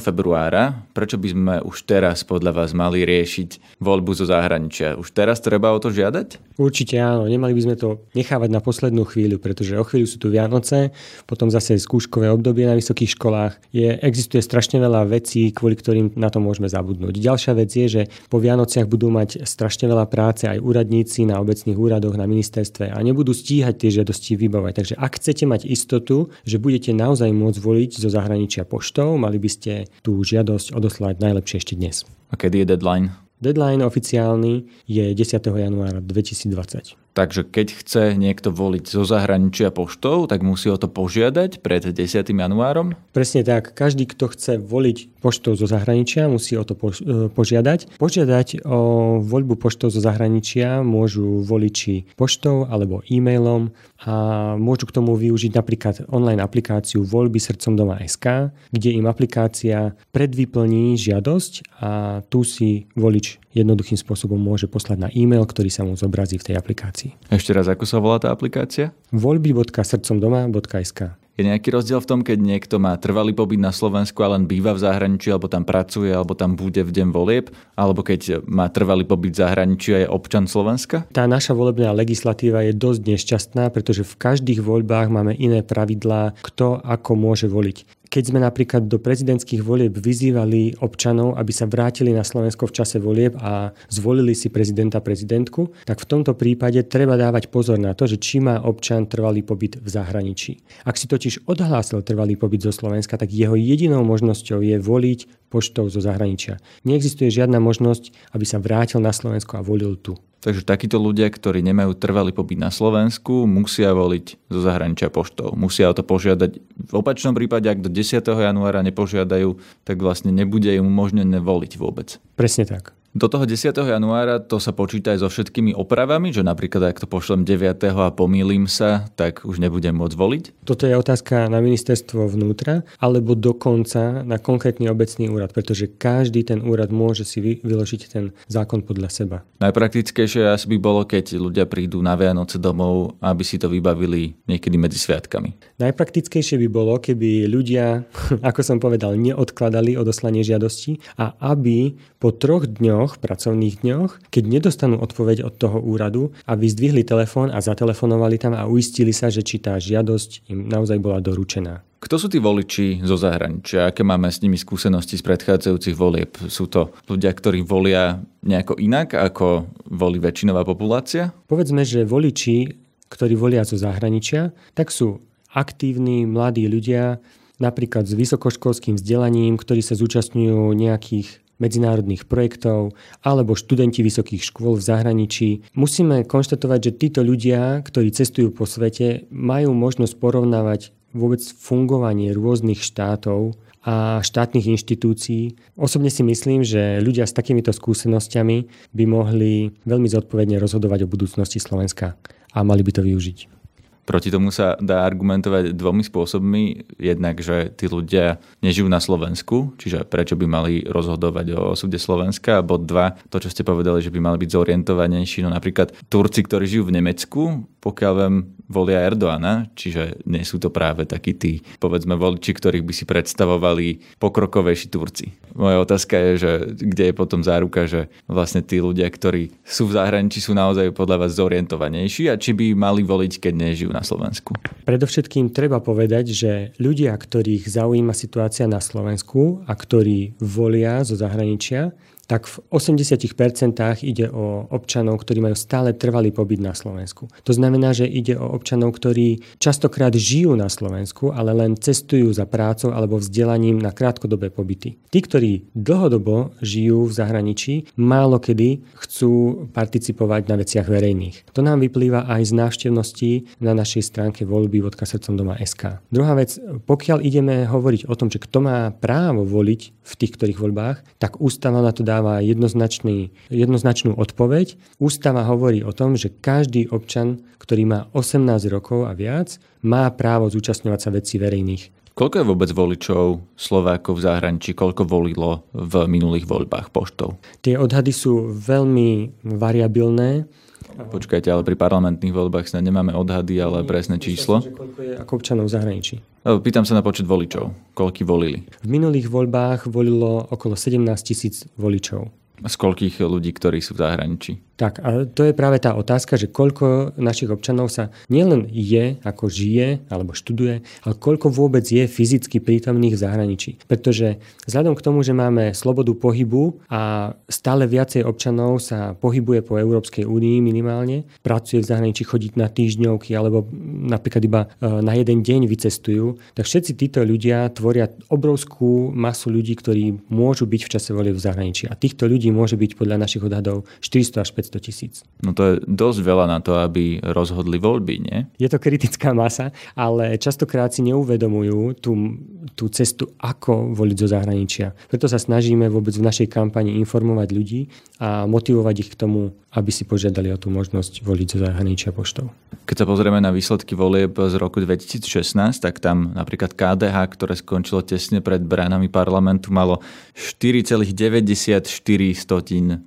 februára. 0.00 0.88
Prečo 0.96 1.20
by 1.20 1.28
sme 1.28 1.54
už 1.68 1.84
teraz 1.84 2.24
podľa 2.24 2.64
vás 2.64 2.72
mali 2.72 3.04
riešiť 3.04 3.76
voľbu 3.76 4.16
zo 4.16 4.24
zahraničia? 4.24 4.96
Už 4.96 5.12
teraz 5.12 5.44
treba 5.44 5.68
o 5.68 5.76
to 5.76 5.92
žiadať? 5.92 6.56
Určite 6.56 6.96
áno. 6.96 7.28
Nemali 7.28 7.52
by 7.52 7.60
sme 7.60 7.76
to 7.76 8.00
nechávať 8.16 8.48
na 8.48 8.64
poslednú 8.64 9.04
chvíľu, 9.04 9.36
pretože 9.36 9.76
o 9.76 9.84
chvíľu 9.84 10.08
sú 10.08 10.16
tu 10.16 10.32
Vianoce, 10.32 10.96
potom 11.28 11.52
zase 11.52 11.76
skúškové 11.76 12.32
obdobie 12.32 12.64
na 12.64 12.72
vysokých 12.72 13.20
školách. 13.20 13.60
Je, 13.68 14.00
existuje 14.00 14.40
strašne 14.40 14.80
veľa 14.80 15.12
vecí, 15.12 15.52
kvôli 15.52 15.76
ktorým 15.76 16.16
na 16.16 16.32
to 16.32 16.40
môžeme 16.40 16.72
zabudnúť. 16.72 17.20
Ďalšia 17.20 17.52
vec 17.52 17.68
je, 17.68 17.84
že 17.84 18.02
po 18.32 18.40
Vianociach 18.40 18.88
budú 18.88 19.12
mať 19.12 19.44
strašne 19.44 19.92
veľa 19.92 20.08
práce 20.08 20.48
aj 20.48 20.56
úradníci 20.56 21.28
na 21.28 21.36
obecných 21.36 21.76
úradoch, 21.76 22.16
na 22.16 22.24
ministerstve 22.24 22.96
a 22.96 22.98
nebudú 23.04 23.36
stíhať 23.36 23.76
tie 23.76 24.00
žiadosti 24.00 24.40
vybavať. 24.40 24.72
Takže 24.72 24.94
ak 24.96 25.20
chcete 25.20 25.44
mať 25.44 25.68
istotu, 25.68 26.32
že 26.48 26.56
budete 26.56 26.96
naozaj 26.96 27.28
môcť 27.28 27.60
voliť 27.60 28.00
zo 28.00 28.08
zahraničia, 28.08 28.21
zahraničia 28.22 28.62
poštou, 28.62 29.18
mali 29.18 29.42
by 29.42 29.50
ste 29.50 29.72
tú 30.06 30.22
žiadosť 30.22 30.70
odoslať 30.70 31.18
najlepšie 31.18 31.56
ešte 31.58 31.74
dnes. 31.74 32.06
A 32.30 32.38
kedy 32.38 32.62
je 32.62 32.66
deadline? 32.70 33.10
Deadline 33.42 33.82
oficiálny 33.82 34.86
je 34.86 35.10
10. 35.10 35.42
januára 35.42 35.98
2020. 35.98 36.94
Takže 37.12 37.44
keď 37.44 37.68
chce 37.76 38.02
niekto 38.16 38.48
voliť 38.48 38.88
zo 38.88 39.04
zahraničia 39.04 39.68
poštou, 39.68 40.24
tak 40.24 40.40
musí 40.40 40.72
o 40.72 40.80
to 40.80 40.88
požiadať 40.88 41.60
pred 41.60 41.84
10. 41.84 42.24
januárom? 42.24 42.96
Presne 43.12 43.44
tak. 43.44 43.76
Každý, 43.76 44.08
kto 44.08 44.32
chce 44.32 44.56
voliť 44.56 45.20
poštou 45.20 45.52
zo 45.52 45.68
zahraničia, 45.68 46.32
musí 46.32 46.56
o 46.56 46.64
to 46.64 46.72
e, 46.72 47.28
požiadať. 47.28 48.00
Požiadať 48.00 48.64
o 48.64 49.20
voľbu 49.20 49.60
poštou 49.60 49.92
zo 49.92 50.00
zahraničia 50.00 50.80
môžu 50.80 51.44
voliči 51.44 52.08
poštou 52.16 52.64
alebo 52.64 53.04
e-mailom 53.04 53.76
a 54.08 54.14
môžu 54.56 54.88
k 54.88 54.96
tomu 54.96 55.12
využiť 55.12 55.52
napríklad 55.52 56.08
online 56.08 56.40
aplikáciu 56.40 57.04
voľby 57.04 57.36
srdcom 57.36 57.76
doma 57.76 58.00
SK, 58.00 58.56
kde 58.72 58.96
im 58.96 59.04
aplikácia 59.04 59.92
predvyplní 60.16 60.96
žiadosť 60.96 61.76
a 61.76 61.90
tu 62.32 62.40
si 62.40 62.88
volič 62.96 63.41
jednoduchým 63.52 64.00
spôsobom 64.00 64.40
môže 64.40 64.68
poslať 64.68 64.98
na 64.98 65.08
e-mail, 65.12 65.46
ktorý 65.46 65.70
sa 65.70 65.84
mu 65.84 65.96
zobrazí 65.96 66.38
v 66.40 66.44
tej 66.52 66.56
aplikácii. 66.58 67.12
Ešte 67.28 67.52
raz, 67.52 67.68
ako 67.68 67.86
sa 67.88 67.98
volá 68.00 68.18
tá 68.18 68.32
aplikácia? 68.32 68.92
voľby.srdcomdoma.sk 69.12 71.22
je 71.32 71.48
nejaký 71.48 71.72
rozdiel 71.72 71.96
v 71.96 72.08
tom, 72.08 72.20
keď 72.20 72.44
niekto 72.44 72.76
má 72.76 72.92
trvalý 73.00 73.32
pobyt 73.32 73.56
na 73.56 73.72
Slovensku 73.72 74.20
a 74.20 74.36
len 74.36 74.44
býva 74.44 74.76
v 74.76 74.84
zahraničí, 74.84 75.32
alebo 75.32 75.48
tam 75.48 75.64
pracuje, 75.64 76.12
alebo 76.12 76.36
tam 76.36 76.60
bude 76.60 76.84
v 76.84 76.92
deň 76.92 77.08
volieb, 77.08 77.48
alebo 77.72 78.04
keď 78.04 78.44
má 78.44 78.68
trvalý 78.68 79.08
pobyt 79.08 79.32
v 79.32 79.40
zahraničí 79.40 79.96
a 79.96 80.04
je 80.04 80.12
občan 80.12 80.44
Slovenska? 80.44 81.08
Tá 81.08 81.24
naša 81.24 81.56
volebná 81.56 81.88
legislatíva 81.96 82.60
je 82.68 82.76
dosť 82.76 83.16
nešťastná, 83.16 83.72
pretože 83.72 84.04
v 84.04 84.18
každých 84.20 84.60
voľbách 84.60 85.08
máme 85.08 85.32
iné 85.32 85.64
pravidlá, 85.64 86.36
kto 86.44 86.84
ako 86.84 87.16
môže 87.16 87.48
voliť 87.48 88.01
keď 88.12 88.28
sme 88.28 88.44
napríklad 88.44 88.92
do 88.92 89.00
prezidentských 89.00 89.64
volieb 89.64 89.96
vyzývali 89.96 90.84
občanov, 90.84 91.40
aby 91.40 91.48
sa 91.48 91.64
vrátili 91.64 92.12
na 92.12 92.20
Slovensko 92.20 92.68
v 92.68 92.76
čase 92.76 93.00
volieb 93.00 93.32
a 93.40 93.72
zvolili 93.88 94.36
si 94.36 94.52
prezidenta 94.52 95.00
prezidentku, 95.00 95.72
tak 95.88 96.04
v 96.04 96.08
tomto 96.12 96.36
prípade 96.36 96.84
treba 96.84 97.16
dávať 97.16 97.48
pozor 97.48 97.80
na 97.80 97.96
to, 97.96 98.04
že 98.04 98.20
či 98.20 98.44
má 98.44 98.60
občan 98.60 99.08
trvalý 99.08 99.40
pobyt 99.40 99.80
v 99.80 99.88
zahraničí. 99.88 100.60
Ak 100.84 101.00
si 101.00 101.08
totiž 101.08 101.48
odhlásil 101.48 102.04
trvalý 102.04 102.36
pobyt 102.36 102.68
zo 102.68 102.72
Slovenska, 102.76 103.16
tak 103.16 103.32
jeho 103.32 103.56
jedinou 103.56 104.04
možnosťou 104.04 104.60
je 104.60 104.76
voliť 104.76 105.48
poštou 105.48 105.88
zo 105.88 106.04
zahraničia. 106.04 106.60
Neexistuje 106.84 107.32
žiadna 107.32 107.64
možnosť, 107.64 108.36
aby 108.36 108.44
sa 108.44 108.60
vrátil 108.60 109.00
na 109.00 109.16
Slovensko 109.16 109.56
a 109.56 109.64
volil 109.64 109.96
tu. 109.96 110.20
Takže 110.42 110.66
takíto 110.66 110.98
ľudia, 110.98 111.30
ktorí 111.30 111.62
nemajú 111.62 111.94
trvalý 111.94 112.34
pobyt 112.34 112.58
na 112.58 112.74
Slovensku, 112.74 113.46
musia 113.46 113.94
voliť 113.94 114.50
zo 114.50 114.60
zahraničia 114.60 115.06
poštou. 115.06 115.54
Musia 115.54 115.86
o 115.86 115.94
to 115.94 116.02
požiadať. 116.02 116.58
V 116.90 116.92
opačnom 116.98 117.30
prípade, 117.30 117.70
ak 117.70 117.78
do 117.78 117.86
10. 117.86 118.18
januára 118.26 118.82
nepožiadajú, 118.82 119.54
tak 119.86 120.02
vlastne 120.02 120.34
nebude 120.34 120.74
im 120.74 120.90
umožnené 120.90 121.38
voliť 121.38 121.72
vôbec. 121.78 122.18
Presne 122.34 122.66
tak. 122.66 122.90
Do 123.12 123.28
toho 123.28 123.44
10. 123.44 123.76
januára 123.76 124.40
to 124.40 124.56
sa 124.56 124.72
počíta 124.72 125.12
aj 125.12 125.20
so 125.20 125.28
všetkými 125.28 125.76
opravami, 125.76 126.32
že 126.32 126.40
napríklad 126.40 126.96
ak 126.96 127.04
to 127.04 127.04
pošlem 127.04 127.44
9. 127.44 127.76
a 127.92 128.08
pomýlim 128.08 128.64
sa, 128.64 129.04
tak 129.20 129.44
už 129.44 129.60
nebudem 129.60 129.92
môcť 129.92 130.16
voliť? 130.16 130.44
Toto 130.64 130.88
je 130.88 130.96
otázka 130.96 131.44
na 131.52 131.60
ministerstvo 131.60 132.24
vnútra, 132.32 132.88
alebo 132.96 133.36
dokonca 133.36 134.24
na 134.24 134.40
konkrétny 134.40 134.88
obecný 134.88 135.28
úrad, 135.28 135.52
pretože 135.52 135.92
každý 135.92 136.40
ten 136.40 136.64
úrad 136.64 136.88
môže 136.88 137.28
si 137.28 137.44
vyložiť 137.60 138.00
ten 138.08 138.32
zákon 138.48 138.80
podľa 138.80 139.12
seba. 139.12 139.36
Najpraktickejšie 139.60 140.48
asi 140.48 140.72
by 140.72 140.78
bolo, 140.80 141.04
keď 141.04 141.36
ľudia 141.36 141.68
prídu 141.68 142.00
na 142.00 142.16
Vianoce 142.16 142.56
domov, 142.56 143.20
aby 143.20 143.44
si 143.44 143.60
to 143.60 143.68
vybavili 143.68 144.40
niekedy 144.48 144.80
medzi 144.80 144.96
sviatkami. 144.96 145.52
Najpraktickejšie 145.84 146.56
by 146.64 146.68
bolo, 146.72 146.96
keby 146.96 147.44
ľudia, 147.44 148.08
ako 148.48 148.64
som 148.64 148.80
povedal, 148.80 149.20
neodkladali 149.20 150.00
odoslanie 150.00 150.40
žiadosti 150.40 150.96
a 151.20 151.36
aby 151.44 151.92
po 152.16 152.32
troch 152.32 152.64
dňoch 152.64 153.01
dňoch, 153.02 153.18
pracovných 153.18 153.82
dňoch, 153.82 154.30
keď 154.30 154.44
nedostanú 154.46 155.02
odpoveď 155.02 155.42
od 155.42 155.58
toho 155.58 155.82
úradu, 155.82 156.30
aby 156.46 156.70
zdvihli 156.70 157.02
telefón 157.02 157.50
a 157.50 157.58
zatelefonovali 157.58 158.38
tam 158.38 158.54
a 158.54 158.70
uistili 158.70 159.10
sa, 159.10 159.26
že 159.26 159.42
či 159.42 159.58
tá 159.58 159.74
žiadosť 159.74 160.46
im 160.46 160.70
naozaj 160.70 161.02
bola 161.02 161.18
doručená. 161.18 161.82
Kto 161.98 162.14
sú 162.18 162.26
tí 162.30 162.38
voliči 162.38 163.02
zo 163.02 163.18
zahraničia? 163.18 163.90
Aké 163.90 164.06
máme 164.06 164.30
s 164.30 164.38
nimi 164.42 164.54
skúsenosti 164.54 165.18
z 165.18 165.22
predchádzajúcich 165.26 165.98
volieb? 165.98 166.30
Sú 166.46 166.70
to 166.70 166.94
ľudia, 167.10 167.30
ktorí 167.34 167.66
volia 167.66 168.22
nejako 168.42 168.78
inak, 168.78 169.18
ako 169.18 169.66
volí 169.86 170.22
väčšinová 170.22 170.62
populácia? 170.62 171.34
Povedzme, 171.46 171.82
že 171.86 172.06
voliči, 172.06 172.74
ktorí 173.10 173.34
volia 173.34 173.66
zo 173.66 173.78
zahraničia, 173.78 174.54
tak 174.74 174.90
sú 174.94 175.22
aktívni 175.54 176.26
mladí 176.26 176.66
ľudia, 176.66 177.22
napríklad 177.62 178.10
s 178.10 178.18
vysokoškolským 178.18 178.98
vzdelaním, 178.98 179.54
ktorí 179.54 179.78
sa 179.78 179.94
zúčastňujú 179.94 180.74
nejakých 180.74 181.41
medzinárodných 181.62 182.26
projektov 182.26 182.98
alebo 183.22 183.54
študenti 183.54 184.02
vysokých 184.02 184.42
škôl 184.42 184.74
v 184.74 184.86
zahraničí. 184.90 185.48
Musíme 185.78 186.26
konštatovať, 186.26 186.80
že 186.82 186.98
títo 186.98 187.20
ľudia, 187.22 187.86
ktorí 187.86 188.10
cestujú 188.10 188.50
po 188.50 188.66
svete, 188.66 189.30
majú 189.30 189.70
možnosť 189.70 190.18
porovnávať 190.18 190.90
vôbec 191.14 191.38
fungovanie 191.40 192.34
rôznych 192.34 192.82
štátov 192.82 193.54
a 193.82 194.22
štátnych 194.22 194.70
inštitúcií. 194.78 195.58
Osobne 195.74 196.10
si 196.10 196.22
myslím, 196.22 196.62
že 196.62 197.02
ľudia 197.02 197.26
s 197.26 197.34
takýmito 197.34 197.74
skúsenosťami 197.74 198.56
by 198.94 199.04
mohli 199.06 199.74
veľmi 199.86 200.06
zodpovedne 200.06 200.58
rozhodovať 200.58 201.06
o 201.06 201.10
budúcnosti 201.10 201.58
Slovenska 201.58 202.14
a 202.54 202.58
mali 202.62 202.86
by 202.86 202.92
to 202.94 203.02
využiť. 203.02 203.61
Proti 204.02 204.34
tomu 204.34 204.50
sa 204.50 204.74
dá 204.82 205.06
argumentovať 205.06 205.78
dvomi 205.78 206.02
spôsobmi. 206.02 206.90
Jednak, 206.98 207.38
že 207.38 207.70
tí 207.70 207.86
ľudia 207.86 208.42
nežijú 208.58 208.90
na 208.90 208.98
Slovensku, 208.98 209.78
čiže 209.78 210.02
prečo 210.02 210.34
by 210.34 210.46
mali 210.50 210.82
rozhodovať 210.82 211.54
o 211.54 211.78
osude 211.78 212.02
Slovenska. 212.02 212.58
A 212.58 212.66
bod 212.66 212.84
dva, 212.90 213.14
to, 213.30 213.38
čo 213.38 213.48
ste 213.54 213.62
povedali, 213.62 214.02
že 214.02 214.10
by 214.10 214.18
mali 214.18 214.42
byť 214.42 214.50
zorientovanejší. 214.50 215.46
No 215.46 215.54
napríklad 215.54 215.94
Turci, 216.10 216.42
ktorí 216.42 216.66
žijú 216.66 216.90
v 216.90 216.98
Nemecku, 216.98 217.62
pokiaľ 217.78 218.12
viem, 218.18 218.34
volia 218.66 219.06
Erdoána, 219.06 219.70
čiže 219.78 220.22
nie 220.26 220.42
sú 220.42 220.58
to 220.58 220.72
práve 220.72 221.04
takí 221.04 221.34
tí, 221.34 221.62
povedzme, 221.78 222.18
voliči, 222.18 222.54
ktorých 222.54 222.86
by 222.86 222.92
si 222.94 223.04
predstavovali 223.06 224.18
pokrokovejší 224.18 224.86
Turci. 224.90 225.26
Moja 225.52 225.84
otázka 225.84 226.16
je, 226.16 226.32
že 226.40 226.52
kde 226.80 227.12
je 227.12 227.14
potom 227.14 227.44
záruka, 227.44 227.84
že 227.84 228.08
vlastne 228.24 228.64
tí 228.64 228.80
ľudia, 228.80 229.04
ktorí 229.08 229.52
sú 229.60 229.88
v 229.88 229.96
zahraničí, 230.00 230.40
sú 230.40 230.56
naozaj 230.56 230.96
podľa 230.96 231.26
vás 231.26 231.36
zorientovanejší 231.36 232.32
a 232.32 232.40
či 232.40 232.56
by 232.56 232.72
mali 232.72 233.04
voliť, 233.04 233.38
keď 233.38 233.54
nežijú 233.56 233.90
na 233.92 234.00
Slovensku? 234.00 234.56
Predovšetkým 234.88 235.52
treba 235.52 235.84
povedať, 235.84 236.32
že 236.32 236.52
ľudia, 236.80 237.12
ktorých 237.12 237.68
zaujíma 237.68 238.16
situácia 238.16 238.64
na 238.64 238.80
Slovensku 238.80 239.60
a 239.68 239.72
ktorí 239.76 240.40
volia 240.40 241.04
zo 241.04 241.14
zahraničia, 241.20 241.92
tak 242.26 242.46
v 242.46 242.62
80% 242.70 243.76
ide 244.06 244.26
o 244.30 244.64
občanov, 244.70 245.20
ktorí 245.22 245.42
majú 245.42 245.56
stále 245.58 245.92
trvalý 245.92 246.30
pobyt 246.30 246.62
na 246.62 246.72
Slovensku. 246.72 247.28
To 247.44 247.52
znamená, 247.52 247.92
že 247.92 248.06
ide 248.08 248.38
o 248.38 248.46
občanov, 248.54 248.94
ktorí 248.96 249.42
častokrát 249.58 250.14
žijú 250.14 250.54
na 250.54 250.70
Slovensku, 250.70 251.34
ale 251.34 251.52
len 251.52 251.74
cestujú 251.76 252.30
za 252.32 252.46
prácou 252.48 252.94
alebo 252.94 253.18
vzdelaním 253.18 253.82
na 253.82 253.90
krátkodobé 253.90 254.48
pobyty. 254.48 254.96
Tí, 255.12 255.18
ktorí 255.20 255.68
dlhodobo 255.74 256.56
žijú 256.62 257.10
v 257.10 257.12
zahraničí, 257.12 257.74
málo 257.98 258.38
kedy 258.38 258.80
chcú 258.96 259.66
participovať 259.74 260.48
na 260.48 260.56
veciach 260.62 260.86
verejných. 260.88 261.52
To 261.52 261.60
nám 261.60 261.84
vyplýva 261.84 262.24
aj 262.30 262.42
z 262.48 262.52
návštevnosti 262.56 263.30
na 263.60 263.74
našej 263.76 264.02
stránke 264.06 264.46
voľby.srdcomdoma.sk. 264.46 266.00
Druhá 266.08 266.32
vec, 266.38 266.56
pokiaľ 266.86 267.18
ideme 267.20 267.66
hovoriť 267.68 268.08
o 268.08 268.14
tom, 268.14 268.30
že 268.30 268.40
kto 268.40 268.58
má 268.64 268.78
právo 268.94 269.44
voliť 269.44 269.80
v 270.02 270.12
tých 270.18 270.32
ktorých 270.34 270.58
voľbách, 270.58 270.96
tak 271.18 271.38
ústava 271.38 271.78
na 271.82 271.94
to 271.94 272.02
dáva 272.02 272.21
dáva 272.22 272.38
jednoznačný, 272.38 273.34
jednoznačnú 273.50 274.14
odpoveď. 274.14 274.78
Ústava 275.02 275.42
hovorí 275.42 275.82
o 275.82 275.90
tom, 275.90 276.14
že 276.14 276.30
každý 276.30 276.86
občan, 276.86 277.42
ktorý 277.58 277.82
má 277.82 278.00
18 278.14 278.46
rokov 278.70 279.10
a 279.10 279.12
viac, 279.18 279.58
má 279.82 280.06
právo 280.14 280.46
zúčastňovať 280.46 281.00
sa 281.02 281.10
vecí 281.10 281.42
verejných. 281.42 282.14
Koľko 282.14 282.38
je 282.38 282.46
vôbec 282.46 282.70
voličov 282.70 283.42
Slovákov 283.58 284.22
v 284.22 284.24
zahraničí? 284.30 284.70
Koľko 284.78 285.02
volilo 285.02 285.66
v 285.74 286.06
minulých 286.06 286.46
voľbách 286.46 286.94
poštou? 286.94 287.42
Tie 287.58 287.74
odhady 287.74 288.14
sú 288.14 288.54
veľmi 288.54 289.42
variabilné. 289.42 290.46
Počkajte, 290.92 291.48
ale 291.50 291.66
pri 291.66 291.74
parlamentných 291.74 292.36
voľbách 292.36 292.70
sa 292.70 292.84
nemáme 292.84 293.16
odhady, 293.16 293.58
ale 293.58 293.82
presné 293.82 294.22
číslo. 294.22 294.62
Koľko 294.62 295.00
je 295.02 295.12
ako 295.18 295.32
občanov 295.40 295.66
v 295.66 295.74
zahraničí? 295.74 296.16
Pýtam 296.42 296.82
sa 296.82 296.98
na 296.98 297.06
počet 297.06 297.22
voličov. 297.22 297.94
Koľky 297.94 298.26
volili? 298.26 298.66
V 298.82 298.88
minulých 298.90 299.30
voľbách 299.30 299.86
volilo 299.86 300.42
okolo 300.50 300.74
17 300.74 301.06
tisíc 301.22 301.62
voličov. 301.78 302.34
Z 302.66 302.74
koľkých 302.82 303.22
ľudí, 303.22 303.54
ktorí 303.54 303.78
sú 303.78 303.94
v 303.94 304.02
zahraničí? 304.02 304.58
Tak 304.76 305.04
a 305.04 305.28
to 305.28 305.44
je 305.44 305.52
práve 305.52 305.78
tá 305.78 305.92
otázka, 305.92 306.40
že 306.40 306.48
koľko 306.48 307.14
našich 307.20 307.52
občanov 307.52 307.92
sa 307.92 308.08
nielen 308.32 308.66
je, 308.72 309.20
ako 309.20 309.52
žije 309.52 310.08
alebo 310.08 310.32
študuje, 310.32 310.80
ale 311.04 311.14
koľko 311.20 311.52
vôbec 311.52 311.84
je 311.84 312.08
fyzicky 312.08 312.58
prítomných 312.58 313.14
v 313.14 313.22
zahraničí. 313.22 313.70
Pretože 313.84 314.40
vzhľadom 314.64 314.96
k 314.96 315.04
tomu, 315.04 315.20
že 315.20 315.36
máme 315.36 315.76
slobodu 315.76 316.16
pohybu 316.16 316.80
a 316.88 317.32
stále 317.52 317.84
viacej 317.84 318.24
občanov 318.24 318.80
sa 318.80 319.12
pohybuje 319.12 319.60
po 319.60 319.76
Európskej 319.76 320.24
únii 320.24 320.64
minimálne, 320.64 321.28
pracuje 321.44 321.84
v 321.84 321.88
zahraničí, 321.92 322.24
chodiť 322.24 322.56
na 322.56 322.72
týždňovky 322.72 323.36
alebo 323.36 323.68
napríklad 324.08 324.42
iba 324.42 324.60
e, 324.80 324.88
na 324.88 325.12
jeden 325.12 325.44
deň 325.44 325.68
vycestujú, 325.68 326.40
tak 326.56 326.64
všetci 326.64 326.96
títo 326.96 327.20
ľudia 327.20 327.68
tvoria 327.76 328.08
obrovskú 328.32 329.12
masu 329.12 329.52
ľudí, 329.52 329.76
ktorí 329.76 330.32
môžu 330.32 330.64
byť 330.64 330.80
v 330.80 330.92
čase 330.96 331.10
volie 331.12 331.36
v 331.36 331.44
zahraničí. 331.44 331.86
A 331.86 331.94
týchto 331.94 332.24
ľudí 332.24 332.48
môže 332.48 332.80
byť 332.80 332.96
podľa 332.96 333.20
našich 333.20 333.44
odhadov 333.44 333.84
400 334.00 334.42
až 334.42 334.50
500 334.62 334.72
500 334.72 334.86
tisíc. 334.86 335.14
No 335.42 335.52
to 335.52 335.62
je 335.66 335.72
dosť 335.82 336.22
veľa 336.22 336.46
na 336.46 336.62
to, 336.62 336.78
aby 336.78 337.18
rozhodli 337.20 337.82
voľby, 337.82 338.14
nie? 338.22 338.46
Je 338.62 338.70
to 338.70 338.78
kritická 338.78 339.34
masa, 339.34 339.74
ale 339.98 340.38
častokrát 340.38 340.94
si 340.94 341.02
neuvedomujú 341.02 341.98
tú, 341.98 342.38
tú 342.78 342.86
cestu, 342.88 343.34
ako 343.42 343.90
voliť 343.92 344.16
zo 344.22 344.28
zahraničia. 344.30 344.94
Preto 345.10 345.26
sa 345.26 345.42
snažíme 345.42 345.90
vôbec 345.90 346.14
v 346.14 346.22
našej 346.22 346.46
kampani 346.46 346.94
informovať 347.02 347.50
ľudí 347.50 347.90
a 348.22 348.46
motivovať 348.46 348.96
ich 349.02 349.10
k 349.10 349.18
tomu, 349.18 349.50
aby 349.72 349.90
si 349.90 350.04
požiadali 350.04 350.52
o 350.52 350.60
tú 350.60 350.68
možnosť 350.68 351.24
voliť 351.24 351.48
zo 351.48 351.64
zahraničia 351.64 352.12
poštou. 352.12 352.52
Keď 352.82 352.98
sa 353.02 353.06
pozrieme 353.08 353.40
na 353.40 353.54
výsledky 353.54 353.96
volieb 353.96 354.36
z 354.36 354.54
roku 354.60 354.84
2016, 354.84 355.80
tak 355.80 355.96
tam 356.02 356.34
napríklad 356.36 356.76
KDH, 356.76 357.16
ktoré 357.32 357.56
skončilo 357.56 358.04
tesne 358.04 358.44
pred 358.44 358.60
bránami 358.60 359.08
parlamentu, 359.08 359.72
malo 359.72 360.04
4,94% 360.36 363.00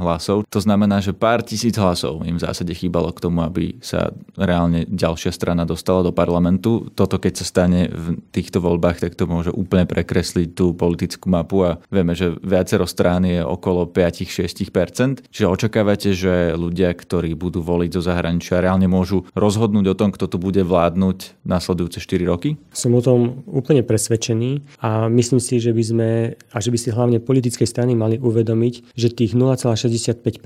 hlasov. 0.00 0.42
To 0.50 0.58
znamená, 0.58 0.98
že 0.98 1.14
pár 1.14 1.46
tisíc 1.46 1.78
hlasov 1.78 2.26
im 2.26 2.34
v 2.34 2.42
zásade 2.42 2.74
chýbalo 2.74 3.14
k 3.14 3.22
tomu, 3.22 3.46
aby 3.46 3.78
sa 3.78 4.10
reálne 4.34 4.82
ďalšia 4.90 5.30
strana 5.30 5.62
dostala 5.62 6.02
do 6.02 6.10
parlamentu. 6.10 6.90
Toto 6.98 7.22
keď 7.22 7.38
sa 7.38 7.46
stane 7.46 7.86
v 7.86 8.18
týchto 8.34 8.58
voľbách, 8.58 8.98
tak 8.98 9.14
to 9.14 9.30
môže 9.30 9.54
úplne 9.54 9.86
prekresliť 9.86 10.58
tú 10.58 10.74
politickú 10.74 11.30
mapu 11.30 11.62
a 11.62 11.78
vieme, 11.86 12.18
že 12.18 12.34
viacero 12.42 12.82
strán 12.82 13.22
je 13.22 13.46
okolo 13.46 13.86
5-6%. 13.86 15.30
Čiže 15.30 15.46
očakávate, 15.46 16.10
že 16.18 16.58
ľudia, 16.58 16.90
ktorí 16.98 17.38
budú 17.38 17.62
voliť 17.62 17.90
zo 17.94 18.02
zahraničia, 18.02 18.58
reálne 18.58 18.90
môžu 18.90 19.30
rozhodnúť 19.38 19.86
o 19.94 19.98
tom, 19.98 20.10
kto 20.10 20.26
tu 20.26 20.42
bude 20.42 20.66
vládnuť 20.66 21.46
nasledujúce 21.46 22.02
4 22.02 22.26
roky? 22.26 22.58
Som 22.74 22.98
o 22.98 23.02
tom 23.04 23.46
úplne 23.46 23.86
presvedčený 23.86 24.82
a 24.82 25.06
myslím 25.06 25.38
si, 25.38 25.62
že 25.62 25.70
by 25.70 25.82
sme, 25.86 26.10
a 26.34 26.58
že 26.58 26.74
by 26.74 26.78
si 26.82 26.90
hlavne 26.90 27.22
politické 27.22 27.62
strany 27.70 27.94
mali 27.94 28.18
uvedomiť, 28.18 28.98
že 28.98 29.14
tých 29.14 29.38
0,65% 29.38 30.39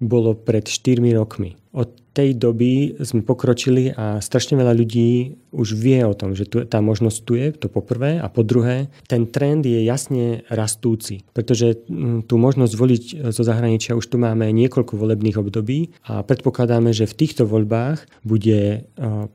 bolo 0.00 0.34
pred 0.34 0.64
4 0.64 1.02
rokmi. 1.14 1.58
Od 1.70 2.00
tej 2.10 2.34
doby 2.34 2.98
sme 3.06 3.22
pokročili 3.22 3.94
a 3.94 4.18
strašne 4.18 4.58
veľa 4.58 4.74
ľudí 4.74 5.38
už 5.54 5.78
vie 5.78 6.02
o 6.02 6.14
tom, 6.14 6.34
že 6.34 6.46
tu, 6.46 6.66
tá 6.66 6.82
možnosť 6.82 7.18
tu 7.22 7.38
je, 7.38 7.54
to 7.54 7.70
po 7.70 7.78
prvé. 7.82 8.18
A 8.18 8.26
po 8.26 8.42
druhé, 8.42 8.90
ten 9.06 9.30
trend 9.30 9.62
je 9.62 9.78
jasne 9.86 10.42
rastúci, 10.50 11.22
pretože 11.30 11.78
mm, 11.86 12.26
tú 12.26 12.42
možnosť 12.42 12.72
voliť 12.74 13.02
zo 13.30 13.42
zahraničia 13.46 13.94
už 13.94 14.10
tu 14.10 14.18
máme 14.18 14.50
niekoľko 14.50 14.98
volebných 14.98 15.38
období 15.38 15.94
a 16.10 16.26
predpokladáme, 16.26 16.90
že 16.90 17.06
v 17.06 17.18
týchto 17.18 17.46
voľbách 17.46 18.02
bude 18.26 18.60
e, 18.60 18.78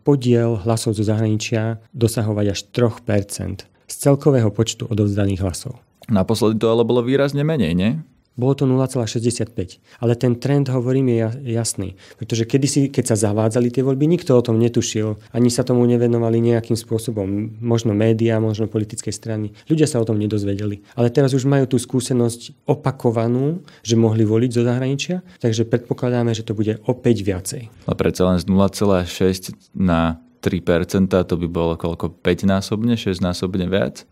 podiel 0.03 0.59
hlasov 0.59 0.99
zo 0.99 1.03
zahraničia 1.07 1.79
dosahovať 1.95 2.45
až 2.51 2.59
3% 2.75 3.63
z 3.85 3.95
celkového 3.95 4.51
počtu 4.51 4.89
odovzdaných 4.91 5.39
hlasov. 5.45 5.79
Naposledy 6.05 6.61
to 6.61 6.69
ale 6.69 6.85
bolo 6.85 7.01
výrazne 7.01 7.41
menej, 7.41 7.73
nie? 7.73 7.91
Bolo 8.35 8.51
to 8.51 8.67
0,65. 8.67 9.79
Ale 10.03 10.13
ten 10.19 10.35
trend, 10.35 10.67
hovorím, 10.67 11.07
je 11.07 11.55
jasný. 11.55 11.95
Pretože 12.19 12.43
kedysi, 12.43 12.91
keď 12.91 13.15
sa 13.15 13.31
zavádzali 13.31 13.71
tie 13.71 13.79
voľby, 13.79 14.11
nikto 14.11 14.35
o 14.35 14.43
tom 14.43 14.59
netušil. 14.59 15.15
Ani 15.31 15.47
sa 15.47 15.63
tomu 15.63 15.87
nevenovali 15.87 16.43
nejakým 16.43 16.75
spôsobom. 16.75 17.55
Možno 17.63 17.95
médiá, 17.95 18.43
možno 18.43 18.67
politické 18.67 19.15
strany. 19.15 19.55
Ľudia 19.71 19.87
sa 19.87 20.03
o 20.03 20.07
tom 20.07 20.19
nedozvedeli. 20.19 20.83
Ale 20.99 21.07
teraz 21.15 21.31
už 21.31 21.47
majú 21.47 21.63
tú 21.63 21.79
skúsenosť 21.79 22.67
opakovanú, 22.67 23.63
že 23.87 23.95
mohli 23.95 24.27
voliť 24.27 24.51
zo 24.51 24.67
zahraničia. 24.67 25.23
Takže 25.39 25.63
predpokladáme, 25.71 26.35
že 26.35 26.43
to 26.43 26.51
bude 26.51 26.83
opäť 26.91 27.23
viacej. 27.23 27.61
A 27.87 27.95
predsa 27.95 28.27
len 28.27 28.37
z 28.43 28.51
0,6 28.51 29.55
na 29.71 30.19
3% 30.43 31.07
to 31.07 31.35
by 31.39 31.47
bolo 31.47 31.73
koľko? 31.79 32.11
5 32.21 32.45
násobne, 32.45 32.99
6 32.99 33.23
násobne 33.23 33.65
viac? 33.65 34.03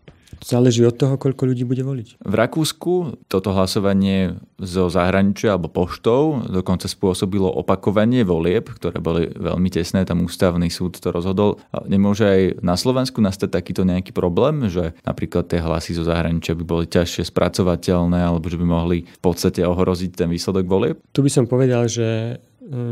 Záleží 0.42 0.82
od 0.82 0.96
toho, 0.96 1.14
koľko 1.20 1.52
ľudí 1.52 1.62
bude 1.68 1.84
voliť. 1.84 2.24
V 2.24 2.34
Rakúsku 2.34 3.20
toto 3.28 3.54
hlasovanie 3.54 4.40
zo 4.58 4.88
zahraničia 4.88 5.54
alebo 5.54 5.68
poštou 5.68 6.46
dokonca 6.48 6.88
spôsobilo 6.88 7.46
opakovanie 7.50 8.24
volieb, 8.24 8.72
ktoré 8.72 8.98
boli 8.98 9.28
veľmi 9.30 9.68
tesné, 9.68 10.08
tam 10.08 10.24
ústavný 10.24 10.72
súd 10.72 10.98
to 10.98 11.12
rozhodol. 11.12 11.60
Nemôže 11.86 12.24
aj 12.24 12.42
na 12.64 12.74
Slovensku 12.74 13.20
nastať 13.20 13.50
takýto 13.52 13.84
nejaký 13.84 14.16
problém, 14.16 14.66
že 14.72 14.96
napríklad 15.04 15.50
tie 15.50 15.60
hlasy 15.60 15.94
zo 15.94 16.06
zahraničia 16.06 16.56
by 16.56 16.64
boli 16.64 16.84
ťažšie 16.88 17.28
spracovateľné 17.28 18.24
alebo 18.24 18.48
že 18.48 18.56
by 18.56 18.66
mohli 18.66 19.04
v 19.04 19.20
podstate 19.20 19.60
ohroziť 19.62 20.10
ten 20.16 20.28
výsledok 20.32 20.64
volieb? 20.64 20.96
Tu 21.12 21.20
by 21.20 21.30
som 21.30 21.44
povedal, 21.44 21.86
že 21.90 22.38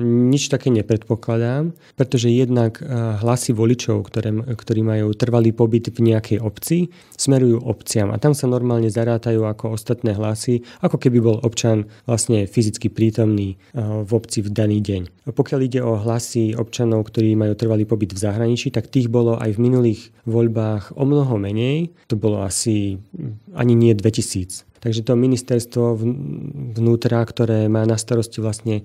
nič 0.05 0.53
také 0.53 0.69
nepredpokladám, 0.69 1.73
pretože 1.97 2.29
jednak 2.29 2.81
eh, 2.81 2.87
hlasy 3.21 3.57
voličov, 3.57 4.05
ktoré, 4.09 4.33
ktorí 4.33 4.81
majú 4.85 5.17
trvalý 5.17 5.57
pobyt 5.57 5.89
v 5.89 6.13
nejakej 6.13 6.39
obci, 6.45 6.93
smerujú 7.17 7.65
obciam 7.65 8.13
a 8.13 8.21
tam 8.21 8.37
sa 8.37 8.45
normálne 8.45 8.93
zarátajú 8.93 9.49
ako 9.49 9.77
ostatné 9.77 10.13
hlasy, 10.13 10.61
ako 10.85 11.01
keby 11.01 11.19
bol 11.25 11.37
občan 11.41 11.89
vlastne 12.05 12.45
fyzicky 12.45 12.93
prítomný 12.93 13.57
eh, 13.57 13.81
v 13.81 14.11
obci 14.13 14.45
v 14.45 14.53
daný 14.53 14.85
deň. 14.85 15.33
Pokiaľ 15.33 15.61
ide 15.65 15.81
o 15.81 15.97
hlasy 15.97 16.53
občanov, 16.53 17.09
ktorí 17.09 17.33
majú 17.39 17.57
trvalý 17.57 17.89
pobyt 17.89 18.13
v 18.13 18.23
zahraničí, 18.23 18.75
tak 18.75 18.93
tých 18.93 19.09
bolo 19.09 19.39
aj 19.41 19.57
v 19.57 19.63
minulých 19.63 20.13
voľbách 20.29 20.99
o 20.99 21.05
mnoho 21.07 21.39
menej. 21.39 21.95
To 22.13 22.19
bolo 22.19 22.45
asi 22.45 22.99
hm, 22.99 23.57
ani 23.57 23.73
nie 23.79 23.93
2000. 23.95 24.72
Takže 24.83 25.07
to 25.07 25.14
ministerstvo 25.14 25.95
vnútra, 26.75 27.23
ktoré 27.23 27.71
má 27.71 27.87
na 27.87 27.95
starosti 27.95 28.42
vlastne 28.42 28.83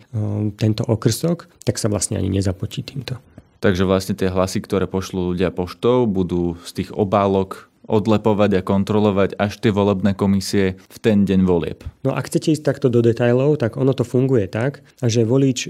tento 0.62 0.86
okrsok, 0.86 1.50
tak 1.66 1.82
sa 1.82 1.90
vlastne 1.90 2.22
ani 2.22 2.30
nezapotí 2.30 2.86
týmto. 2.86 3.18
Takže 3.58 3.90
vlastne 3.90 4.14
tie 4.14 4.30
hlasy, 4.30 4.62
ktoré 4.62 4.86
pošlú 4.86 5.34
ľudia 5.34 5.50
poštou, 5.50 6.06
budú 6.06 6.62
z 6.62 6.72
tých 6.86 6.90
obálok 6.94 7.74
odlepovať 7.88 8.60
a 8.60 8.62
kontrolovať 8.62 9.40
až 9.40 9.64
tie 9.64 9.72
volebné 9.72 10.14
komisie 10.14 10.76
v 10.92 10.98
ten 11.00 11.24
deň 11.24 11.42
volieb. 11.48 11.80
No 12.04 12.12
ak 12.14 12.28
chcete 12.28 12.54
ísť 12.54 12.64
takto 12.64 12.88
do 12.92 13.00
detailov, 13.00 13.60
tak 13.64 13.80
ono 13.80 13.96
to 13.96 14.04
funguje 14.04 14.52
tak, 14.52 14.84
že 15.00 15.24
volič 15.24 15.68
e, 15.68 15.70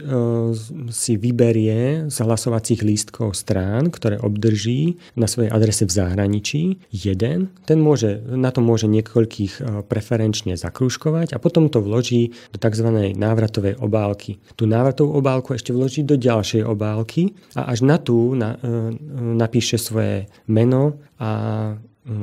si 0.89 1.13
vyberie 1.15 2.09
z 2.09 2.17
hlasovacích 2.17 2.81
lístkov 2.81 3.37
strán, 3.37 3.93
ktoré 3.93 4.17
obdrží 4.17 4.97
na 5.13 5.29
svojej 5.29 5.53
adrese 5.53 5.85
v 5.85 5.93
zahraničí 5.93 6.61
jeden. 6.89 7.53
Ten 7.69 7.79
môže, 7.79 8.21
na 8.25 8.49
to 8.49 8.65
môže 8.65 8.89
niekoľkých 8.89 9.53
e, 9.57 9.61
preferenčne 9.85 10.57
zakrúškovať 10.57 11.37
a 11.37 11.41
potom 11.41 11.69
to 11.69 11.79
vloží 11.79 12.33
do 12.49 12.57
tzv. 12.57 13.13
návratovej 13.13 13.77
obálky. 13.77 14.41
Tú 14.57 14.65
návratovú 14.65 15.13
obálku 15.13 15.53
ešte 15.53 15.69
vloží 15.71 16.01
do 16.01 16.17
ďalšej 16.17 16.65
obálky 16.65 17.37
a 17.53 17.69
až 17.69 17.85
na 17.85 18.01
tú 18.01 18.33
na, 18.33 18.57
e, 18.57 18.93
napíše 19.37 19.77
svoje 19.77 20.25
meno 20.49 20.97
a 21.17 21.29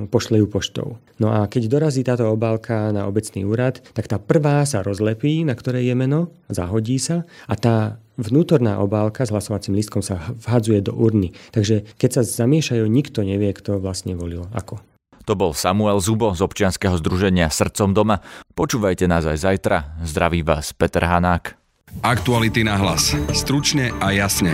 pošle 0.08 0.40
ju 0.40 0.46
poštou. 0.48 0.96
No 1.20 1.30
a 1.30 1.46
keď 1.46 1.68
dorazí 1.68 2.00
táto 2.02 2.26
obálka 2.28 2.90
na 2.90 3.04
obecný 3.04 3.44
úrad, 3.44 3.84
tak 3.92 4.08
tá 4.08 4.16
prvá 4.16 4.64
sa 4.64 4.80
rozlepí, 4.80 5.44
na 5.44 5.52
ktorej 5.52 5.92
je 5.92 5.94
meno, 5.94 6.32
zahodí 6.48 6.96
sa 6.96 7.28
a 7.44 7.54
tá 7.54 8.00
vnútorná 8.16 8.78
obálka 8.80 9.26
s 9.26 9.32
hlasovacím 9.34 9.76
lístkom 9.76 10.00
sa 10.00 10.34
vhadzuje 10.48 10.80
do 10.80 10.94
urny. 10.94 11.34
Takže 11.52 11.84
keď 11.98 12.10
sa 12.10 12.22
zamiešajú, 12.22 12.86
nikto 12.86 13.26
nevie, 13.26 13.52
kto 13.52 13.82
vlastne 13.82 14.14
volil 14.14 14.46
ako. 14.54 14.80
To 15.24 15.32
bol 15.32 15.56
Samuel 15.56 16.04
Zubo 16.04 16.36
z 16.36 16.44
občianskeho 16.44 17.00
združenia 17.00 17.48
Srdcom 17.48 17.96
doma. 17.96 18.20
Počúvajte 18.52 19.08
nás 19.08 19.24
aj 19.24 19.40
zajtra. 19.40 19.96
Zdraví 20.04 20.44
vás 20.44 20.76
Peter 20.76 21.00
Hanák. 21.00 21.56
Aktuality 22.04 22.60
na 22.60 22.76
hlas. 22.76 23.16
Stručne 23.32 23.88
a 24.04 24.12
jasne. 24.12 24.52